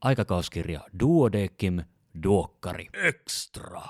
[0.00, 1.80] aikakauskirja Duodekim
[2.22, 3.82] Duokkari Extra.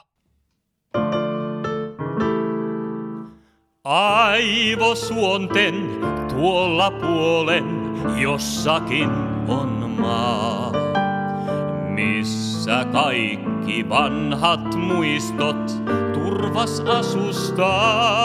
[3.85, 5.75] Aivosuonten
[6.29, 7.65] tuolla puolen
[8.21, 9.11] jossakin
[9.49, 10.73] on maa,
[11.95, 15.71] missä kaikki vanhat muistot
[16.15, 18.21] turvas asustaa.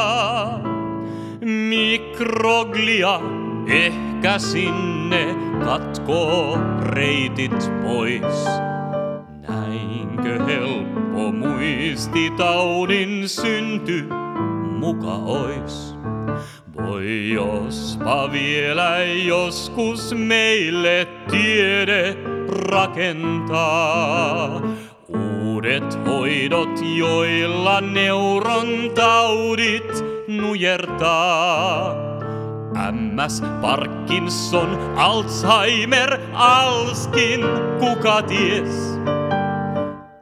[1.70, 3.20] Mikroglia
[3.68, 5.36] ehkä sinne
[5.66, 8.46] katkoo reitit pois.
[9.48, 14.08] Näinkö helppo muistitaudin synty
[14.80, 15.96] muka ois?
[16.76, 22.18] Voi jospa vielä joskus meille tiede
[22.70, 24.62] rakentaa.
[25.08, 32.05] Uudet hoidot, joilla neuron taudit nujertaa.
[32.76, 37.42] MS, Parkinson, Alzheimer, Alskin,
[37.80, 39.00] kuka ties?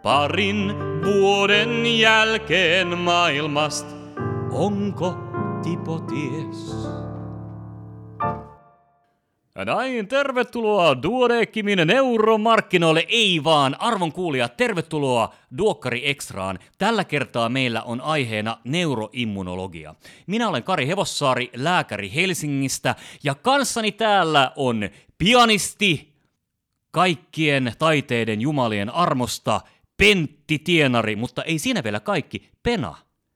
[0.03, 0.73] Parin
[1.05, 3.95] vuoden jälkeen maailmasta,
[4.51, 6.75] onko Tipo ties?
[9.55, 16.59] Ja näin, tervetuloa Duodekimin neuromarkkinoille, ei vaan arvon kuulia, tervetuloa Duokkari Extraan.
[16.77, 19.95] Tällä kertaa meillä on aiheena neuroimmunologia.
[20.27, 26.13] Minä olen Kari Hevossaari, lääkäri Helsingistä, ja kanssani täällä on pianisti,
[26.91, 29.61] kaikkien taiteiden jumalien armosta,
[29.97, 32.95] Pentti Tienari, mutta ei siinä vielä kaikki, Pena.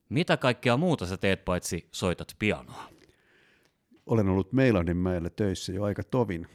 [0.09, 2.96] Mitä kaikkea muuta sä teet paitsi soitat pianoa?
[4.07, 6.47] Olen ollut Meilandinmäellä töissä jo aika tovin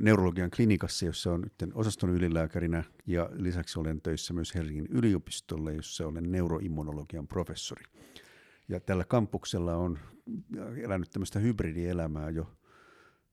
[0.00, 6.06] neurologian klinikassa, jossa on nyt osaston ylilääkärinä ja lisäksi olen töissä myös Helsingin yliopistolle, jossa
[6.06, 7.84] olen neuroimmunologian professori.
[8.68, 9.98] Ja tällä kampuksella on
[10.82, 12.50] elänyt tämmöistä hybridielämää jo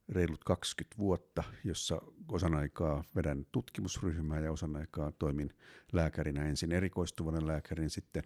[0.09, 5.53] reilut 20 vuotta, jossa osan aikaa vedän tutkimusryhmää ja osan aikaa toimin
[5.93, 8.23] lääkärinä ensin erikoistuvana lääkärin, sitten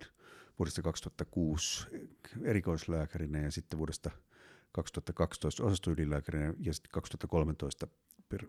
[0.60, 1.88] vuodesta 2006
[2.44, 4.12] erikoislääkärinä ja sitten vuodesta
[4.84, 7.88] 2012 osastoylilääkärinä ja sitten 2013
[8.30, 8.46] per,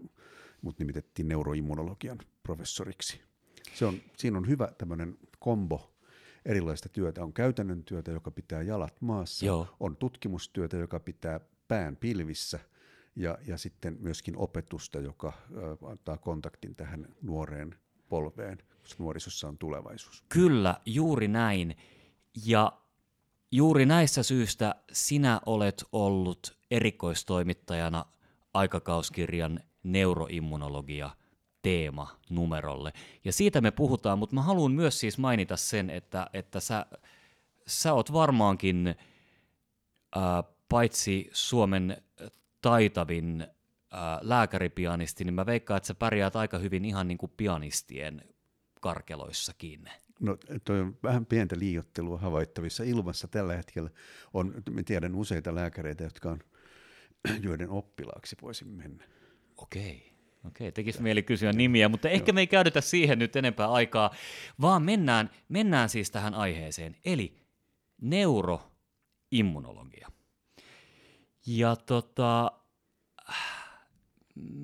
[0.62, 3.20] mut nimitettiin neuroimmunologian professoriksi.
[3.74, 5.94] Se on, siinä on hyvä tämmöinen kombo
[6.44, 7.22] erilaista työtä.
[7.22, 9.46] On käytännön työtä, joka pitää jalat maassa.
[9.46, 9.76] Joo.
[9.80, 12.58] On tutkimustyötä, joka pitää pään pilvissä.
[13.16, 17.74] Ja, ja sitten myöskin opetusta, joka ö, antaa kontaktin tähän nuoreen
[18.08, 20.24] polveen, koska nuorisossa on tulevaisuus.
[20.28, 21.76] Kyllä, juuri näin.
[22.46, 22.79] Ja
[23.52, 28.04] juuri näistä syistä sinä olet ollut erikoistoimittajana
[28.54, 31.10] aikakauskirjan neuroimmunologia
[31.62, 32.92] teema numerolle.
[33.24, 36.86] Ja siitä me puhutaan, mutta mä haluan myös siis mainita sen, että, että sä,
[37.66, 38.94] sä oot varmaankin
[40.16, 42.02] ää, paitsi Suomen
[42.60, 43.46] taitavin
[43.90, 48.24] ää, lääkäripianisti, niin mä veikkaan, että sä pärjäät aika hyvin ihan niin kuin pianistien
[48.80, 49.90] karkeloissakin.
[50.20, 53.90] No toi on vähän pientä liiottelua havaittavissa ilmassa tällä hetkellä.
[54.34, 56.38] On, mä tiedän useita lääkäreitä, jotka on,
[57.48, 59.04] joiden oppilaaksi voisin mennä.
[59.56, 60.10] Okei.
[60.46, 64.14] Okei, tekisi mieli kysyä nimiä, mutta ehkä me ei käytetä siihen nyt enempää aikaa,
[64.60, 67.36] vaan mennään, mennään siis tähän aiheeseen, eli
[68.00, 70.08] neuroimmunologia.
[71.46, 72.52] Ja tota,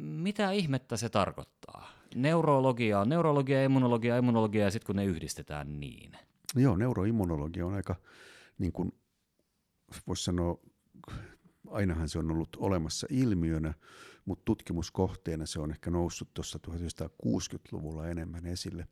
[0.01, 1.56] mitä ihmettä se tarkoittaa?
[2.17, 6.13] Neurologia on neurologia, immunologia, immunologia ja sitten kun ne yhdistetään niin.
[6.55, 7.97] Joo, neuroimmunologia on aika,
[8.59, 8.93] niin kuin
[10.07, 10.59] voisi sanoa,
[11.71, 13.75] ainahan se on ollut olemassa ilmiönä,
[14.25, 18.89] mutta tutkimuskohteena se on ehkä noussut tuossa 1960-luvulla enemmän esille,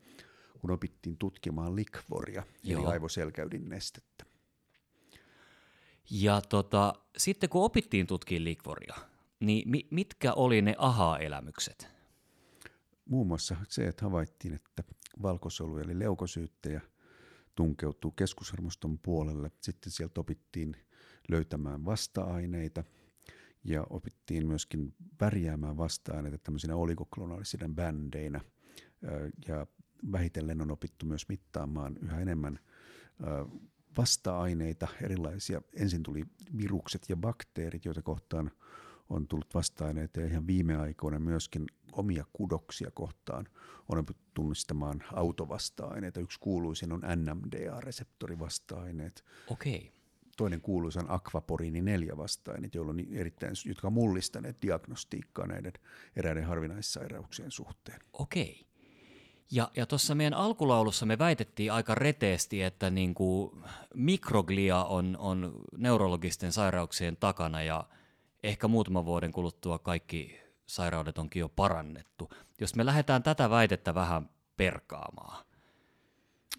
[0.60, 2.80] kun opittiin tutkimaan likvoria, Joo.
[2.80, 4.24] eli aivoselkäydin nestettä.
[6.10, 8.94] Ja tota, sitten kun opittiin tutkia likvoria,
[9.40, 11.94] niin mi- mitkä oli ne aha-elämykset?
[13.04, 14.84] Muun muassa se, että havaittiin, että
[15.22, 16.81] valkosolu eli leukosyyttejä
[17.54, 19.50] tunkeutuu keskushermoston puolelle.
[19.60, 20.76] Sitten sieltä opittiin
[21.28, 22.84] löytämään vasta-aineita
[23.64, 28.41] ja opittiin myöskin värjäämään vasta-aineita tämmöisinä oligoklonaalisina bändeinä.
[29.49, 29.67] Ja
[30.12, 32.58] vähitellen on opittu myös mittaamaan yhä enemmän
[33.96, 35.62] vasta-aineita, erilaisia.
[35.73, 36.25] Ensin tuli
[36.58, 38.50] virukset ja bakteerit, joita kohtaan
[39.10, 43.48] on tullut vasta-aineita ja ihan viime aikoina myöskin omia kudoksia kohtaan
[43.88, 46.20] on tunnistamaan autovasta-aineita.
[46.20, 49.24] Yksi kuuluisin on NMDA-reseptorivasta-aineet.
[49.50, 49.92] Okei.
[50.36, 55.72] Toinen kuuluisa on akvaporiini 4 vasta-aineet, joilla on erittäin, jotka on mullistaneet diagnostiikkaa näiden
[56.16, 58.00] eräiden harvinaissairauksien suhteen.
[58.12, 58.66] Okei.
[59.50, 63.58] Ja, ja tuossa meidän alkulaulussa me väitettiin aika reteesti, että niinku
[63.94, 67.88] mikroglia on, on neurologisten sairauksien takana ja
[68.44, 72.31] ehkä muutaman vuoden kuluttua kaikki sairaudet onkin jo parannettu.
[72.61, 75.46] Jos me lähdetään tätä väitettä vähän perkaamaan.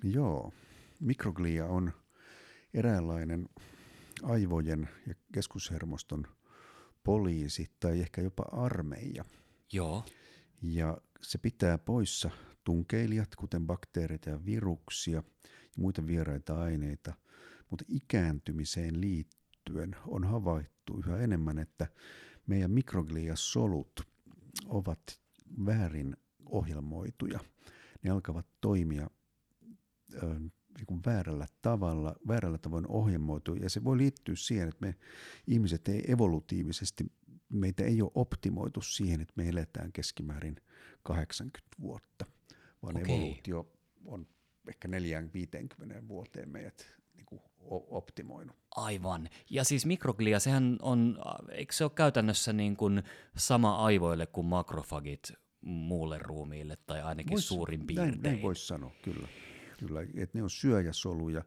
[0.03, 0.53] Joo,
[0.99, 1.93] mikroglia on
[2.73, 3.49] eräänlainen
[4.23, 6.27] aivojen ja keskushermoston
[7.03, 9.25] poliisi tai ehkä jopa armeija.
[9.73, 10.05] Joo.
[10.61, 12.29] Ja se pitää poissa
[12.63, 15.23] tunkeilijat, kuten bakteereita ja viruksia ja
[15.77, 17.13] muita vieraita aineita,
[17.69, 19.01] mutta ikääntymiseen
[19.69, 21.87] liittyen on havaittu yhä enemmän, että
[22.47, 24.07] meidän mikrogliasolut
[24.65, 25.21] ovat
[25.65, 27.39] väärin ohjelmoituja.
[28.03, 29.09] Ne alkavat toimia
[30.13, 30.39] ö,
[30.77, 33.55] niin kuin väärällä tavalla, väärällä tavoin ohjelmoitu.
[33.55, 34.95] Ja se voi liittyä siihen, että me
[35.47, 37.05] ihmiset ei evolutiivisesti,
[37.49, 40.55] meitä ei ole optimoitu siihen, että me eletään keskimäärin
[41.03, 42.25] 80 vuotta,
[42.81, 43.15] vaan Okei.
[43.15, 43.71] evoluutio
[44.05, 44.27] on
[44.67, 48.55] ehkä 4-50 vuoteen meidät niin kuin optimoinut.
[48.75, 49.29] Aivan.
[49.49, 51.17] Ja siis mikroglia, sehän on,
[51.51, 53.03] eikö se ole käytännössä niin kuin
[53.37, 58.21] sama aivoille kuin makrofagit muulle ruumiille, tai ainakin Vois- suurin näin, piirtein.
[58.21, 59.27] näin voisi sanoa, kyllä.
[59.79, 59.99] kyllä.
[60.15, 61.43] Et ne on syöjäsoluja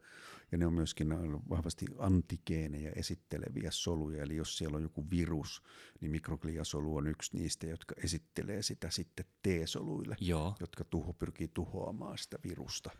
[0.52, 1.08] ja ne on myöskin
[1.50, 4.22] vahvasti antigeenejä esitteleviä soluja.
[4.22, 5.62] Eli jos siellä on joku virus,
[6.00, 10.54] niin mikrogliasolu on yksi niistä, jotka esittelee sitä sitten T-soluille, Joo.
[10.60, 12.90] jotka tuho, pyrkii tuhoamaan sitä virusta.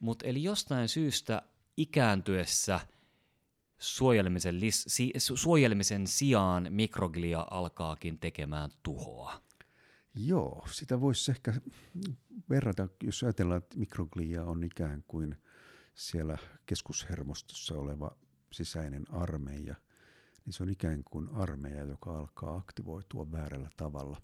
[0.00, 1.42] Mutta eli jostain syystä
[1.78, 2.80] ikääntyessä
[3.78, 9.42] suojelemisen, lis, si, su- suojelemisen sijaan mikroglia alkaakin tekemään tuhoa.
[10.14, 11.54] Joo, sitä voisi ehkä
[12.50, 15.36] verrata, jos ajatellaan, että mikroglia on ikään kuin
[15.94, 18.16] siellä keskushermostossa oleva
[18.52, 19.74] sisäinen armeija,
[20.44, 24.22] niin se on ikään kuin armeija, joka alkaa aktivoitua väärällä tavalla.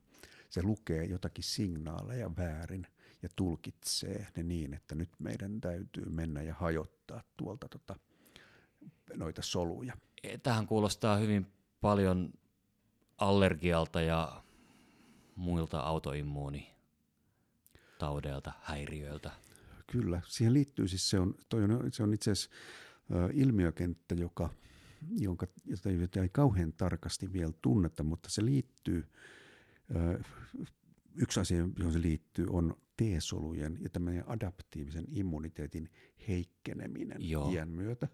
[0.51, 2.87] Se lukee jotakin signaaleja väärin
[3.25, 7.97] ja tulkitsee ne niin, että nyt meidän täytyy mennä ja hajottaa tuolta tota,
[9.15, 9.97] noita soluja.
[10.23, 11.47] E, Tähän kuulostaa hyvin
[11.81, 12.33] paljon
[13.19, 14.43] allergialta ja
[15.37, 19.31] muilta autoimmuunitaudeilta, häiriöiltä.
[19.87, 22.51] Kyllä, siihen liittyy siis se on, toi on, se on itse asiassa
[23.33, 24.51] ilmiökenttä, joka,
[25.19, 29.05] jonka, jota ei, jota ei kauhean tarkasti vielä tunneta, mutta se liittyy,
[29.97, 30.23] ö,
[31.15, 35.89] yksi asia, johon se liittyy, on T-solujen ja tämmöinen adaptiivisen immuniteetin
[36.29, 37.51] heikkeneminen Joo.
[37.51, 38.09] iän myötä.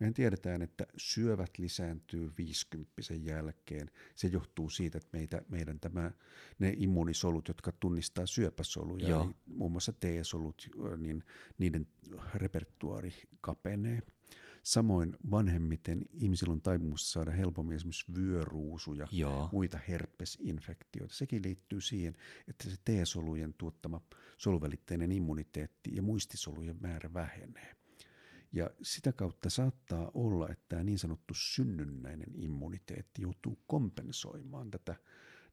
[0.00, 3.90] Mehän tiedetään, että syövät lisääntyy 50 jälkeen.
[4.14, 6.10] Se johtuu siitä, että meitä, meidän tämä,
[6.58, 9.24] ne immunisolut, jotka tunnistaa syöpäsoluja, Joo.
[9.24, 11.24] niin muun muassa T-solut, niin
[11.58, 11.86] niiden
[12.34, 14.02] repertuaari kapenee.
[14.64, 19.48] Samoin vanhemmiten ihmisillä on taipumus saada helpommin esimerkiksi vyöruusuja, Joo.
[19.52, 21.14] muita herpesinfektioita.
[21.14, 22.16] Sekin liittyy siihen,
[22.48, 24.00] että se T-solujen tuottama
[24.38, 27.76] soluvälitteinen immuniteetti ja muistisolujen määrä vähenee.
[28.52, 34.94] Ja sitä kautta saattaa olla, että tämä niin sanottu synnynnäinen immuniteetti joutuu kompensoimaan tätä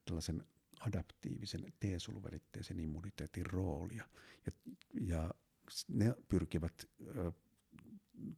[0.05, 0.43] tällaisen
[0.79, 4.05] adaptiivisen T-soluvälitteisen immuniteetin roolia.
[4.45, 4.51] Ja,
[5.01, 5.33] ja
[5.87, 6.89] ne pyrkivät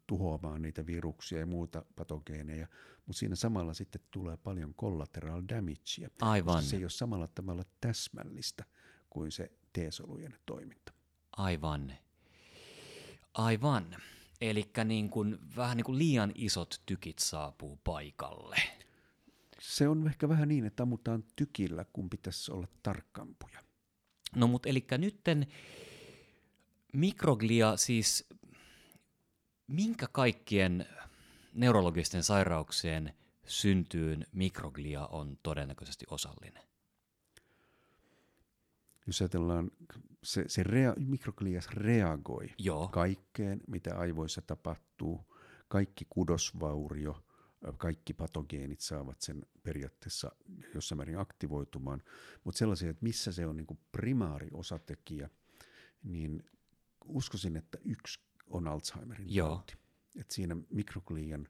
[0.07, 2.67] tuhoamaan niitä viruksia ja muuta patogeeneja,
[3.05, 6.55] mutta siinä samalla sitten tulee paljon collateral damagea, Aivan.
[6.55, 8.65] koska se ei ole samalla tavalla täsmällistä
[9.09, 10.93] kuin se T-solujen toiminta.
[11.37, 11.93] Aivan.
[13.33, 13.95] Aivan.
[14.41, 18.55] Eli niin kuin, vähän niin kuin liian isot tykit saapuu paikalle.
[19.59, 23.59] Se on ehkä vähän niin, että ammutaan tykillä, kun pitäisi olla tarkkampuja.
[24.35, 25.47] No mutta eli nytten
[26.93, 28.25] mikroglia siis,
[29.73, 30.85] minkä kaikkien
[31.53, 33.13] neurologisten sairauksien
[33.47, 36.63] syntyyn mikroglia on todennäköisesti osallinen?
[39.07, 39.71] Jos ajatellaan,
[40.23, 42.87] se, se rea, mikroglias reagoi Joo.
[42.87, 45.33] kaikkeen, mitä aivoissa tapahtuu,
[45.67, 47.23] kaikki kudosvaurio,
[47.77, 50.31] kaikki patogeenit saavat sen periaatteessa
[50.73, 52.01] jossain määrin aktivoitumaan,
[52.43, 55.29] mutta sellaisia, että missä se on niin primaariosatekijä,
[56.03, 56.43] niin
[57.05, 58.19] uskoisin, että yksi
[58.53, 59.47] on Alzheimerin Joo.
[59.49, 59.75] tauti.
[60.19, 61.47] Et siinä mikroglian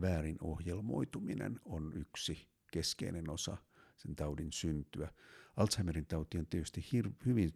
[0.00, 3.56] väärin ohjelmoituminen on yksi keskeinen osa
[3.96, 5.12] sen taudin syntyä.
[5.56, 7.52] Alzheimerin tauti on tietysti hir- hyvin,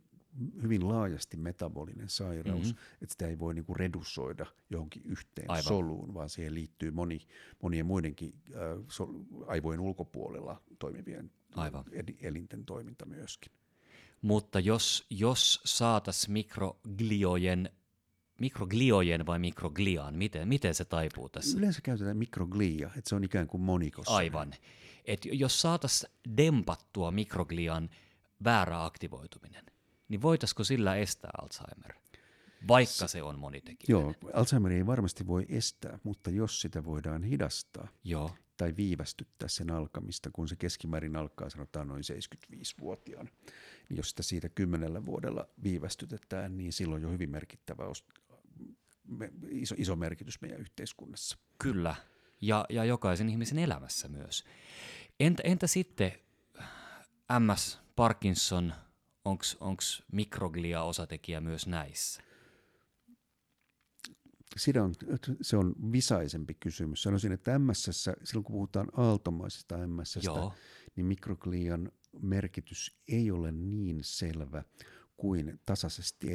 [0.63, 2.69] hyvin laajasti metabolinen sairaus, Mhm.
[2.69, 3.03] mm-hmm.
[3.03, 5.63] että sitä ei voi niinku redusoida johonkin yhteen Aivan.
[5.65, 7.21] soluun, vaan siihen liittyy moni,
[7.63, 11.85] monien muidenkin äh, sol- aivojen ulkopuolella toimivien Aivan.
[12.21, 13.53] elinten toiminta myöskin.
[14.23, 17.71] Mutta jos, jos saatas mikrogliojen,
[18.41, 21.59] mikrogliojen vai mikrogliaan, miten, miten se taipuu tässä?
[21.59, 24.17] Yleensä käytetään mikroglia, että se on ikään kuin monikossa.
[24.17, 24.55] Aivan.
[25.05, 27.91] Et jos saatas dempattua mikroglian
[28.45, 29.65] väärä aktivoituminen,
[30.09, 31.95] niin voitaisiko sillä estää Alzheimer,
[32.69, 33.87] vaikka se on monitekijä?
[33.89, 38.31] Joo, Alzheimer ei varmasti voi estää, mutta jos sitä voidaan hidastaa, Joo.
[38.57, 43.31] tai viivästyttää sen alkamista, kun se keskimäärin alkaa sanotaan noin 75-vuotiaana.
[43.89, 47.85] Niin jos sitä siitä kymmenellä vuodella viivästytetään, niin silloin jo hyvin merkittävä
[49.51, 51.39] iso, iso merkitys meidän yhteiskunnassa.
[51.59, 51.95] Kyllä,
[52.41, 54.45] ja, ja jokaisen ihmisen elämässä myös.
[55.21, 56.13] Entä, entä sitten
[57.39, 58.73] MS, Parkinson,
[59.25, 59.83] onko
[60.13, 62.23] mikroglia-osatekijä myös näissä?
[64.57, 64.95] Siinä on,
[65.41, 67.03] se on visaisempi kysymys.
[67.03, 67.91] Sanoisin, että MS,
[68.25, 70.19] silloin kun puhutaan aaltomaisesta MS,
[70.97, 74.65] niin mikroglian merkitys ei ole niin selvä
[75.17, 76.27] kuin tasaisesti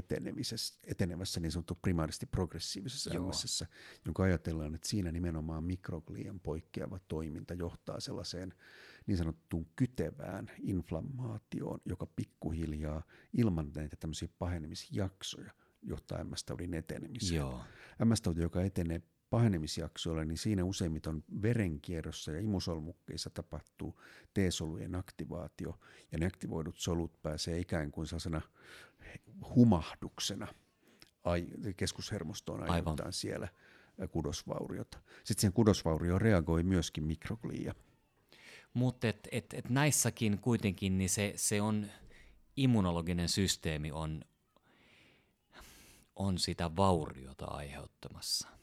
[0.88, 3.64] etenevässä niin sanottu primaaristi progressiivisessa MS,
[4.06, 8.54] jonka ajatellaan, että siinä nimenomaan mikroglian poikkeava toiminta johtaa sellaiseen
[9.06, 15.52] niin sanottuun kytevään inflammaatioon, joka pikkuhiljaa ilman näitä tämmöisiä pahenemisjaksoja
[15.84, 17.36] johtaa MS-taudin etenemiseen.
[17.36, 17.64] Joo.
[18.06, 24.02] MS-tauti, joka etenee pahenemisjaksoilla, niin siinä useimmiten verenkierrossa ja imusolmukkeissa tapahtuu
[24.34, 25.80] T-solujen aktivaatio,
[26.12, 28.42] ja ne aktivoidut solut pääsee ikään kuin sellaisena
[29.56, 30.48] humahduksena
[31.78, 33.48] keskushermostoon aiheuttaa siellä
[34.12, 34.98] kudosvauriota.
[35.24, 37.76] Sitten siihen kudosvaurioon reagoi myöskin mikroglia.
[38.74, 41.88] Mutta et, et, et näissäkin kuitenkin niin se, se on,
[42.58, 44.22] immunologinen systeemi on,
[46.16, 48.61] on sitä vauriota aiheuttamassa.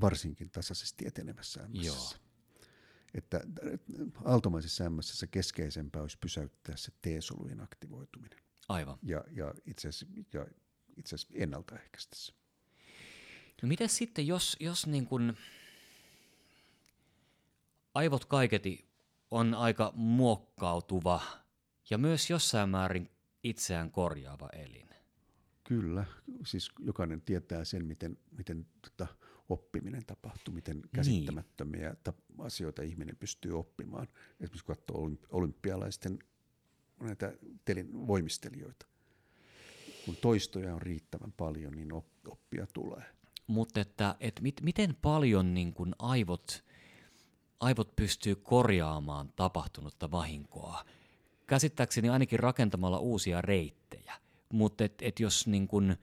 [0.00, 1.86] Varsinkin tasaisesti etenevässä MS.
[1.86, 2.12] Joo.
[3.14, 3.40] Että
[4.24, 8.38] aaltomaisessa MS keskeisempää olisi pysäyttää se T-solujen aktivoituminen.
[8.68, 8.98] Aivan.
[9.02, 10.46] Ja, ja itse asiassa, ja
[10.96, 12.32] itse asiassa ennaltaehkäistä se.
[13.62, 15.36] No miten sitten, jos, jos niin kun
[17.94, 18.90] aivot kaiketi
[19.30, 21.20] on aika muokkautuva
[21.90, 23.10] ja myös jossain määrin
[23.42, 24.88] itseään korjaava elin.
[25.64, 26.04] Kyllä,
[26.46, 29.06] siis jokainen tietää sen, miten, miten tota,
[29.50, 32.14] oppiminen tapahtuu, miten käsittämättömiä niin.
[32.38, 34.08] asioita ihminen pystyy oppimaan.
[34.40, 36.18] Esimerkiksi kun katsoo olympialaisten
[37.00, 37.32] näitä
[37.64, 38.86] telin voimistelijoita.
[40.06, 41.92] Kun toistoja on riittävän paljon, niin
[42.28, 43.04] oppia tulee.
[43.46, 46.64] Mutta että, et mit, miten paljon niin kun aivot
[47.60, 50.84] aivot pystyy korjaamaan tapahtunutta vahinkoa.
[51.46, 54.14] Käsittääkseni ainakin rakentamalla uusia reittejä.
[54.52, 55.96] Mutta et, et jos niin kun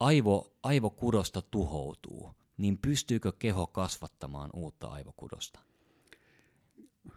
[0.00, 5.60] aivo, aivokudosta tuhoutuu, niin pystyykö keho kasvattamaan uutta aivokudosta?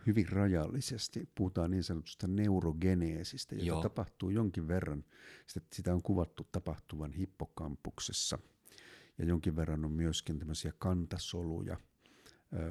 [0.08, 1.30] Hyvin rajallisesti.
[1.36, 3.82] Puhutaan niin sanotusta neurogeneesistä, joka Joo.
[3.82, 5.06] tapahtuu jonkin verran.
[5.72, 8.40] Sitä, on kuvattu tapahtuvan hippokampuksessa.
[9.18, 11.78] Ja jonkin verran on myöskin tämmöisiä kantasoluja–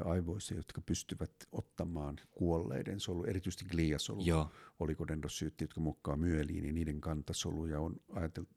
[0.04, 4.22] aivoissa, jotka pystyvät ottamaan kuolleiden solu, erityisesti gliasolu,
[4.80, 8.50] olikodendrosyytti, jotka muokkaa myeliin, niin niiden kantasoluja on ajateltu,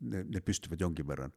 [0.00, 1.32] ne, ne pystyvät jonkin verran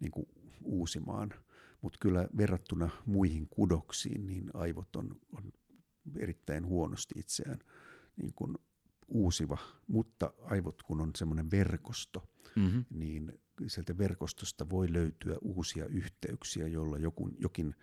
[0.00, 0.28] niin kuin
[0.64, 1.34] uusimaan,
[1.82, 5.52] mutta kyllä verrattuna muihin kudoksiin, niin aivot on, on
[6.18, 7.58] erittäin huonosti itseään
[8.16, 8.54] niin kuin
[9.08, 12.84] uusiva, mutta aivot kun on semmoinen verkosto, mm-hmm.
[12.90, 17.74] niin sieltä verkostosta voi löytyä uusia yhteyksiä, joilla joku, jokin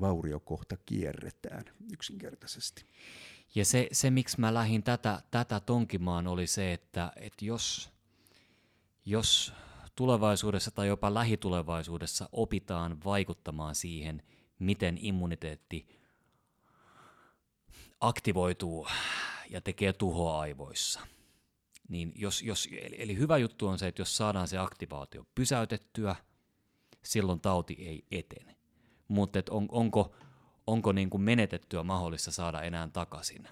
[0.00, 2.86] vauriokohta kierretään yksinkertaisesti.
[3.54, 7.92] Ja se, se miksi mä lähdin tätä, tätä tonkimaan, oli se, että, että jos,
[9.04, 9.52] jos
[9.94, 14.22] tulevaisuudessa tai jopa lähitulevaisuudessa opitaan vaikuttamaan siihen,
[14.58, 15.86] miten immuniteetti
[18.00, 18.88] aktivoituu
[19.50, 21.00] ja tekee tuhoa aivoissa–
[21.88, 26.16] niin jos, jos, eli, eli hyvä juttu on se, että jos saadaan se aktivaatio pysäytettyä,
[27.02, 28.56] silloin tauti ei etene.
[29.08, 30.14] Mutta on, onko,
[30.66, 33.48] onko niin kuin menetettyä mahdollista saada enää takaisin?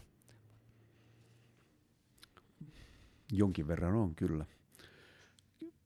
[3.32, 4.46] Jonkin verran on kyllä.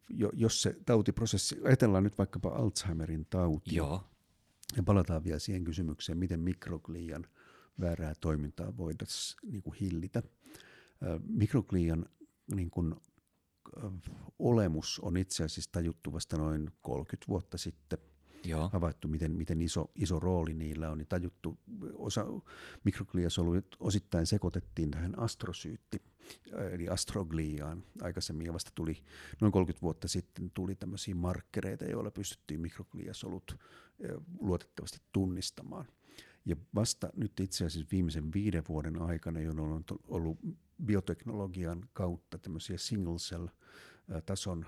[0.08, 3.74] Jo, jos se tautiprosessi, ajatellaan nyt vaikkapa Alzheimerin tauti.
[3.76, 4.04] Joo.
[4.76, 7.26] Ja palataan vielä siihen kysymykseen, miten mikroglian
[7.80, 10.22] väärää toimintaa voitaisiin niin kuin hillitä.
[11.28, 12.06] Mikroglian
[12.54, 12.94] niin kuin,
[14.38, 17.98] olemus on itse asiassa tajuttu vasta noin 30 vuotta sitten.
[18.44, 18.68] Joo.
[18.72, 21.58] havaittu, miten, miten iso, iso rooli niillä on, niin tajuttu,
[21.94, 22.26] osa
[22.84, 26.02] mikrogliasoluja osittain sekoitettiin tähän astrosyytti,
[26.70, 29.02] eli astrogliaan aikaisemmin, ja vasta tuli
[29.40, 33.58] noin 30 vuotta sitten tuli tämmöisiä markkereita, joilla pystyttiin mikrogliasolut
[34.40, 35.86] luotettavasti tunnistamaan.
[36.44, 40.38] Ja vasta nyt itse asiassa viimeisen viiden vuoden aikana, jolloin on ollut
[40.84, 43.46] bioteknologian kautta tämmöisiä single cell
[44.26, 44.66] tason,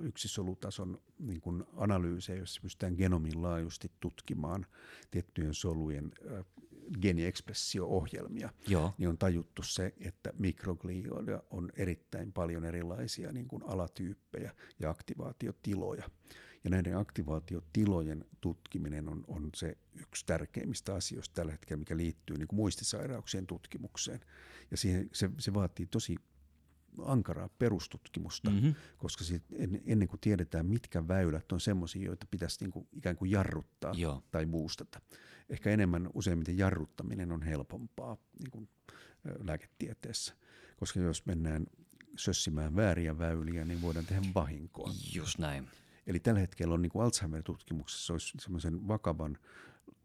[0.00, 4.66] yksisolutason niin kuin analyysejä, joissa pystytään genomin laajuisesti tutkimaan
[5.10, 6.12] tiettyjen solujen
[7.02, 8.94] geeniekspressio-ohjelmia, Joo.
[8.98, 16.10] niin on tajuttu se, että mikroglioilla on erittäin paljon erilaisia niin kuin alatyyppejä ja aktivaatiotiloja.
[16.64, 22.48] Ja näiden aktivaatiotilojen tutkiminen on, on se yksi tärkeimmistä asioista tällä hetkellä, mikä liittyy niin
[22.48, 24.20] kuin muistisairauksien tutkimukseen.
[24.70, 26.16] Ja siihen, se, se vaatii tosi
[27.04, 28.74] ankaraa perustutkimusta, mm-hmm.
[28.98, 33.16] koska sit en, ennen kuin tiedetään, mitkä väylät on semmoisia, joita pitäisi niin kuin ikään
[33.16, 34.22] kuin jarruttaa Joo.
[34.30, 35.00] tai boostata.
[35.48, 38.68] Ehkä enemmän useimmiten jarruttaminen on helpompaa niin kuin,
[39.38, 40.34] lääketieteessä,
[40.76, 41.66] koska jos mennään
[42.16, 44.92] sössimään vääriä väyliä, niin voidaan tehdä vahinkoa.
[45.14, 45.68] Just näin.
[46.06, 49.38] Eli tällä hetkellä on niin kuin Alzheimer-tutkimuksessa olisi semmoisen vakavan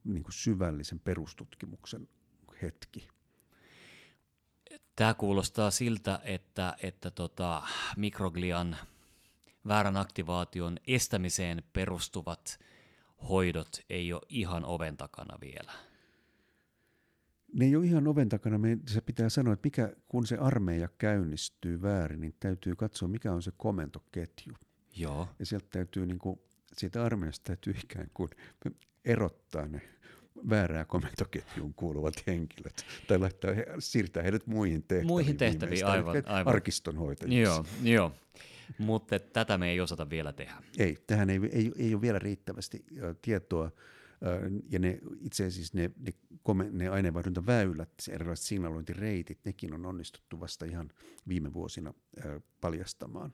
[0.04, 2.08] niin kuin syvällisen perustutkimuksen
[2.62, 3.08] hetki.
[4.96, 7.64] Tämä kuulostaa siltä, että, että tota,
[7.98, 8.78] mikroglian
[9.68, 12.60] väärän aktivaation estämiseen perustuvat
[13.30, 15.74] hoidot ei ole ihan oven takana vielä.
[17.54, 18.58] Ne ei ole ihan oven takana.
[18.58, 23.34] Me, se pitää sanoa, että mikä, kun se armeija käynnistyy väärin, niin täytyy katsoa, mikä
[23.34, 24.54] on se komentoketju.
[24.96, 25.28] Joo.
[25.40, 26.40] Ja sieltä täytyy, niin kuin,
[26.78, 28.30] siitä armeijasta täytyy ikään kuin
[29.06, 29.82] erottaa ne
[30.50, 35.08] väärää komentoketjuun kuuluvat henkilöt, tai laittaa, siirtää heidät muihin tehtäviin.
[35.08, 36.54] Muihin tehtäviin, aivan, aivan.
[36.54, 37.40] Arkistonhoitajiksi.
[37.40, 38.12] Joo, joo.
[38.78, 40.54] mutta tätä me ei osata vielä tehdä.
[40.78, 42.86] Ei, tähän ei, ei, ei ole vielä riittävästi
[43.22, 43.72] tietoa,
[44.70, 46.14] ja ne, itse asiassa ne, ne,
[46.44, 50.92] kome, ne aineenvaihduntaväylät, erilaiset signalointireitit, nekin on onnistuttu vasta ihan
[51.28, 51.94] viime vuosina
[52.62, 53.34] paljastamaan.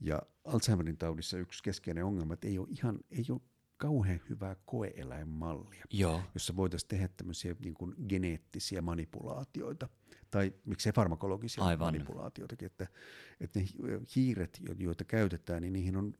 [0.00, 3.40] Ja Alzheimerin taudissa yksi keskeinen ongelma, että ei ole ihan, ei ole
[3.78, 6.22] kauhean hyvää koeeläinmallia, Joo.
[6.34, 9.88] jossa voitaisiin tehdä tämmöisiä niin kuin geneettisiä manipulaatioita
[10.30, 11.86] tai miksei farmakologisia Aivan.
[11.86, 12.86] manipulaatioitakin, että,
[13.40, 13.66] että ne
[14.16, 16.14] hiiret, joita käytetään, niin niihin on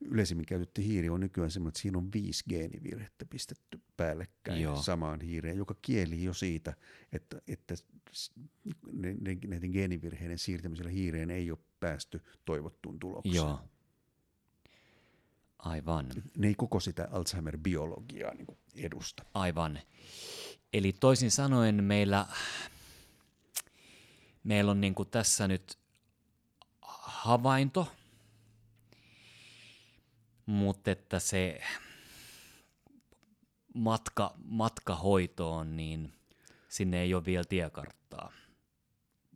[0.00, 4.76] yleisimmin käytetty hiiri on nykyään semmoinen, että siinä on viisi geenivirhettä pistetty päällekkäin Joo.
[4.82, 6.74] samaan hiireen, joka kieli jo siitä,
[7.12, 7.74] että, että
[9.46, 13.34] näiden geenivirheiden siirtämisellä hiireen ei ole päästy toivottuun tulokseen.
[13.34, 13.60] Joo.
[15.64, 16.06] Aivan.
[16.36, 19.24] Ne ei koko sitä Alzheimer-biologiaa niin edusta.
[19.34, 19.80] Aivan.
[20.72, 22.26] Eli toisin sanoen meillä,
[24.44, 25.78] meillä on niin kuin tässä nyt
[27.02, 27.92] havainto,
[30.46, 31.60] mutta että se
[33.74, 36.12] matka, matka hoitoon, niin
[36.68, 38.32] sinne ei ole vielä tiekarttaa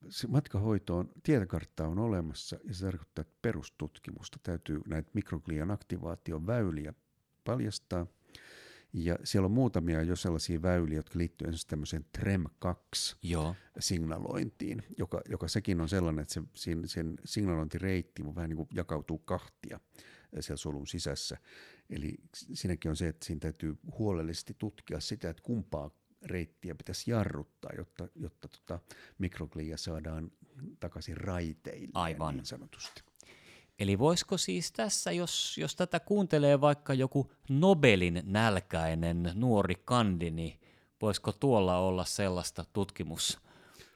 [0.09, 6.95] se matkahoitoon tietokartta on olemassa ja se tarkoittaa, että perustutkimusta täytyy näitä mikroglian aktivaation väyliä
[7.45, 8.07] paljastaa.
[8.93, 15.81] Ja siellä on muutamia jo sellaisia väyliä, jotka liittyvät esimerkiksi tämmöiseen TREM2-signalointiin, joka, joka sekin
[15.81, 19.81] on sellainen, että se, sen, sen signalointireitti vähän niin kuin jakautuu kahtia
[20.41, 21.37] siellä solun sisässä.
[21.91, 25.91] Eli siinäkin on se, että siinä täytyy huolellisesti tutkia sitä, että kumpaa
[26.23, 28.79] reittiä pitäisi jarruttaa, jotta, jotta tota
[29.19, 30.31] mikroglia saadaan
[30.81, 32.37] takaisin raiteille Aivan.
[32.37, 33.03] niin sanotusti.
[33.79, 40.61] Eli voisiko siis tässä, jos, jos tätä kuuntelee vaikka joku Nobelin nälkäinen nuori kandi, niin
[41.03, 43.39] voisiko tuolla olla sellaista tutkimus,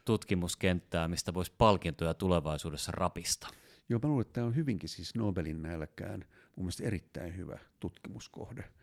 [0.04, 3.48] tutkimuskenttää, mistä voisi palkintoja tulevaisuudessa rapista?
[3.88, 6.24] Joo, mä luulen, että tämä on hyvinkin siis Nobelin nälkään
[6.56, 8.64] mun mielestä erittäin hyvä tutkimuskohde–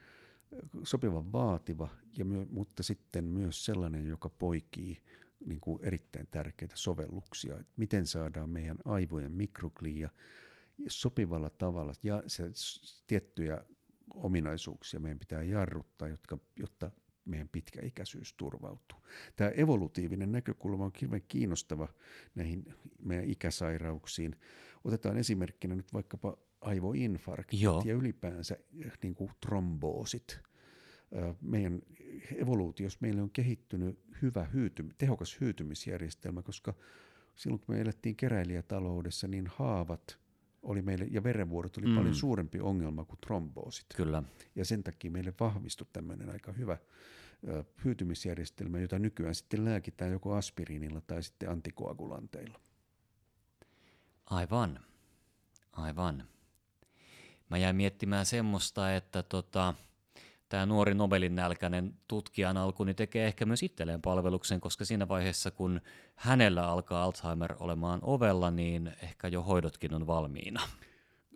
[0.84, 4.98] sopivan vaativa, ja myö, mutta sitten myös sellainen, joka poikii
[5.46, 7.60] niin kuin erittäin tärkeitä sovelluksia.
[7.60, 10.10] Että miten saadaan meidän aivojen mikroglia
[10.88, 12.44] sopivalla tavalla, ja se,
[13.08, 13.64] tiettyjä
[14.14, 16.92] ominaisuuksia meidän pitää jarruttaa, jotka, jotta
[17.26, 19.00] meidän pitkäikäisyys turvautuu.
[19.36, 21.88] Tämä evolutiivinen näkökulma on hirveän kiinnostava
[22.36, 24.36] näihin meidän ikäsairauksiin.
[24.84, 27.82] Otetaan esimerkkinä nyt vaikkapa aivoinfarktit Joo.
[27.86, 30.40] ja ylipäänsä eh, niin kuin tromboosit.
[31.42, 31.82] Meidän
[32.36, 36.74] evoluutiossa meille on kehittynyt hyvä hyyty, tehokas hyytymisjärjestelmä, koska
[37.36, 40.20] silloin kun me elettiin keräilijätaloudessa, niin haavat
[40.62, 41.96] oli meille, ja verenvuodot oli mm.
[41.96, 43.86] paljon suurempi ongelma kuin tromboosit.
[43.96, 44.24] Kyllä.
[44.56, 46.78] Ja sen takia meille vahvistui tämmöinen aika hyvä
[47.48, 52.60] ö, hyytymisjärjestelmä, jota nykyään sitten lääkitään joko aspiriinilla tai sitten antikoagulanteilla.
[54.26, 54.80] Aivan.
[55.72, 56.28] Aivan.
[57.50, 59.74] Mä jäin miettimään semmoista, että tota,
[60.50, 65.52] tämä nuori Nobelin nälkäinen tutkijan alku niin tekee ehkä myös itselleen palveluksen, koska siinä vaiheessa,
[65.52, 65.82] kun
[66.16, 70.62] hänellä alkaa Alzheimer olemaan ovella, niin ehkä jo hoidotkin on valmiina.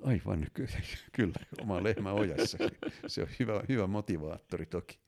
[0.04, 0.78] Aivan, kyllä,
[1.12, 2.58] kyllä oma lehmä ojassa.
[3.08, 5.00] Se on hyvä, hyvä motivaattori toki.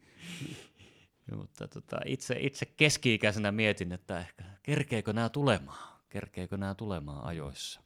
[1.35, 7.84] Mutta tota, itse, itse keski-ikäisenä mietin, että ehkä kerkeekö nämä tulemaan, kerkeekö nämä tulemaan ajoissa.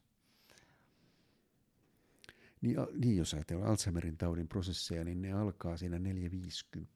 [2.61, 6.95] Niin, niin jos ajatellaan Alzheimerin taudin prosesseja, niin ne alkaa siinä 450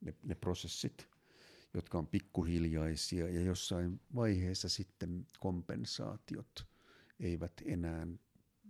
[0.00, 1.08] ne, ne prosessit,
[1.74, 6.66] jotka on pikkuhiljaisia ja jossain vaiheessa sitten kompensaatiot
[7.20, 8.06] eivät enää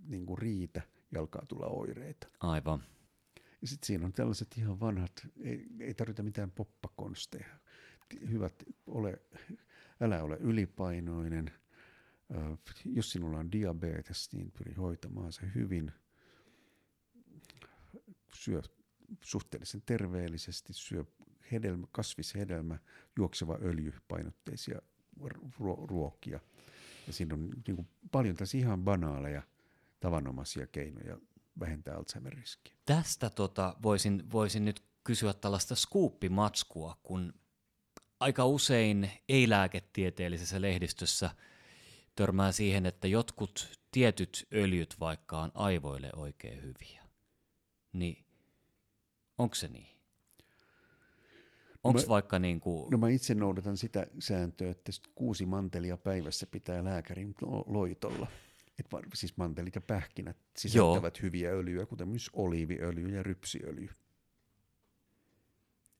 [0.07, 2.29] niin kuin riitä ja alkaa tulla oireita.
[2.41, 2.83] Aivan.
[3.63, 7.47] Ja sitten siinä on tällaiset ihan vanhat, ei, ei tarvita mitään poppakonsteja.
[8.31, 9.23] Hyvät, ole,
[10.01, 11.53] älä ole ylipainoinen.
[12.85, 15.93] Jos sinulla on diabetes, niin pyri hoitamaan se hyvin.
[18.35, 18.63] Syö
[19.21, 21.05] suhteellisen terveellisesti, syö
[21.53, 22.79] hedelmä, kasvishedelmä,
[23.17, 24.83] juokseva öljy, painotteisia
[25.61, 26.41] ruo- ruokia.
[27.07, 29.43] Ja siinä on niin kuin paljon tässä ihan banaaleja,
[30.01, 31.19] tavanomaisia keinoja
[31.61, 32.75] vähentää Alzheimer-riskiä.
[32.87, 37.35] Tästä tota, voisin, voisin nyt kysyä tällaista skuuppimatskua, kun
[38.21, 41.31] aika usein ei-lääketieteellisessä lehdistössä
[42.15, 47.05] törmää siihen, että jotkut tietyt öljyt vaikka on aivoille oikein hyviä.
[47.93, 48.24] Niin
[49.39, 49.87] onko se niin?
[51.85, 56.47] Onko Mä- vaikka niin kuin, No mä itse noudatan sitä sääntöä, että kuusi mantelia päivässä
[56.47, 58.27] pitää lääkärin lo- loitolla.
[58.79, 63.89] Et var, siis mantelit ja pähkinät sisältävät hyviä öljyjä, kuten myös oliiviöljy ja rypsiöljy.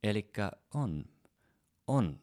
[0.03, 0.31] eli
[0.75, 1.05] on,
[1.87, 2.21] on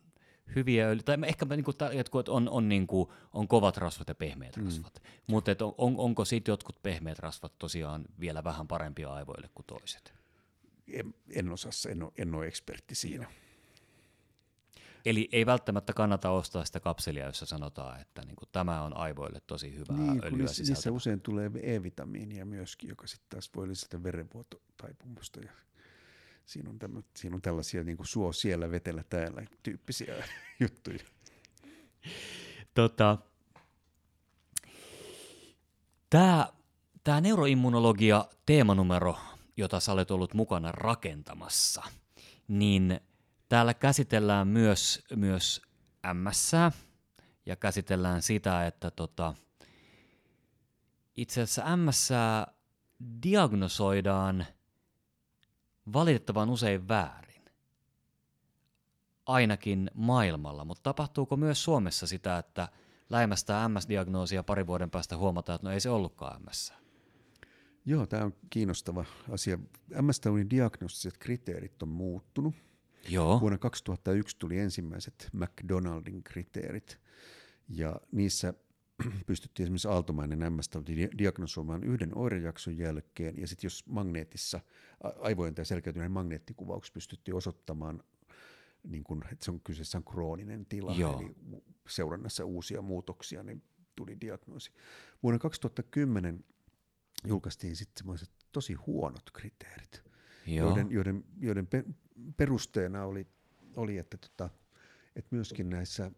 [0.55, 4.15] hyviä öljyjä, tai ehkä niin kuin, jotkut on, on, niin kuin, on kovat rasvat ja
[4.15, 9.49] pehmeät rasvat, mutta on, on, onko sitten jotkut pehmeät rasvat tosiaan vielä vähän parempia aivoille
[9.55, 10.13] kuin toiset?
[10.93, 13.27] En, en osaa, en ole, en ole ekspertti siinä.
[15.05, 19.41] Eli ei välttämättä kannata ostaa sitä kapselia, jossa sanotaan, että niin kuin, tämä on aivoille
[19.47, 24.03] tosi hyvää Niin, öljyä niissä, niissä usein tulee E-vitamiinia myöskin, joka sitten taas voi lisätä
[24.03, 25.39] verenvuototaipumusta.
[25.39, 25.51] Ja
[26.45, 30.23] siinä, on tämmö, siinä on tällaisia niin kuin suo siellä, vetellä täällä tyyppisiä
[30.59, 30.99] juttuja.
[32.73, 33.17] Tota,
[36.09, 36.47] tämä,
[37.03, 39.17] tämä neuroimmunologia teemanumero,
[39.57, 41.83] jota sä olet ollut mukana rakentamassa,
[42.47, 42.99] niin
[43.49, 45.61] täällä käsitellään myös, myös
[46.13, 46.51] MS
[47.45, 49.33] ja käsitellään sitä, että tota,
[51.15, 52.09] itse asiassa MS
[53.23, 54.45] diagnosoidaan
[55.93, 57.45] valitettavan usein väärin
[59.25, 62.67] ainakin maailmalla, mutta tapahtuuko myös Suomessa sitä, että
[63.09, 66.73] läimästää MS-diagnoosia pari vuoden päästä huomataan, että no ei se ollutkaan MS?
[67.85, 69.59] Joo, tämä on kiinnostava asia.
[70.01, 72.55] MS-taudin diagnostiset kriteerit on muuttunut.
[73.09, 73.39] Joo.
[73.41, 76.99] Vuonna 2001 tuli ensimmäiset McDonaldin kriteerit,
[77.69, 78.53] ja niissä
[79.25, 80.39] pystyttiin esimerkiksi aaltomainen
[80.87, 84.59] di- diagnosoimaan yhden oirejakson jälkeen, ja sitten jos magneetissa,
[85.19, 88.03] aivojen tai selkäytyneen magneettikuvauksessa pystyttiin osoittamaan,
[88.83, 91.19] niin kun, että se on kyseessä on krooninen tila, Joo.
[91.19, 91.35] eli
[91.87, 93.63] seurannassa uusia muutoksia, niin
[93.95, 94.71] tuli diagnoosi.
[95.23, 96.45] Vuonna 2010
[97.27, 100.03] julkaistiin sitten semmoiset tosi huonot kriteerit,
[100.47, 100.67] Joo.
[100.67, 101.85] joiden, joiden, joiden pe-
[102.37, 103.27] perusteena oli,
[103.75, 104.49] oli että, tota,
[105.15, 106.11] että myöskin näissä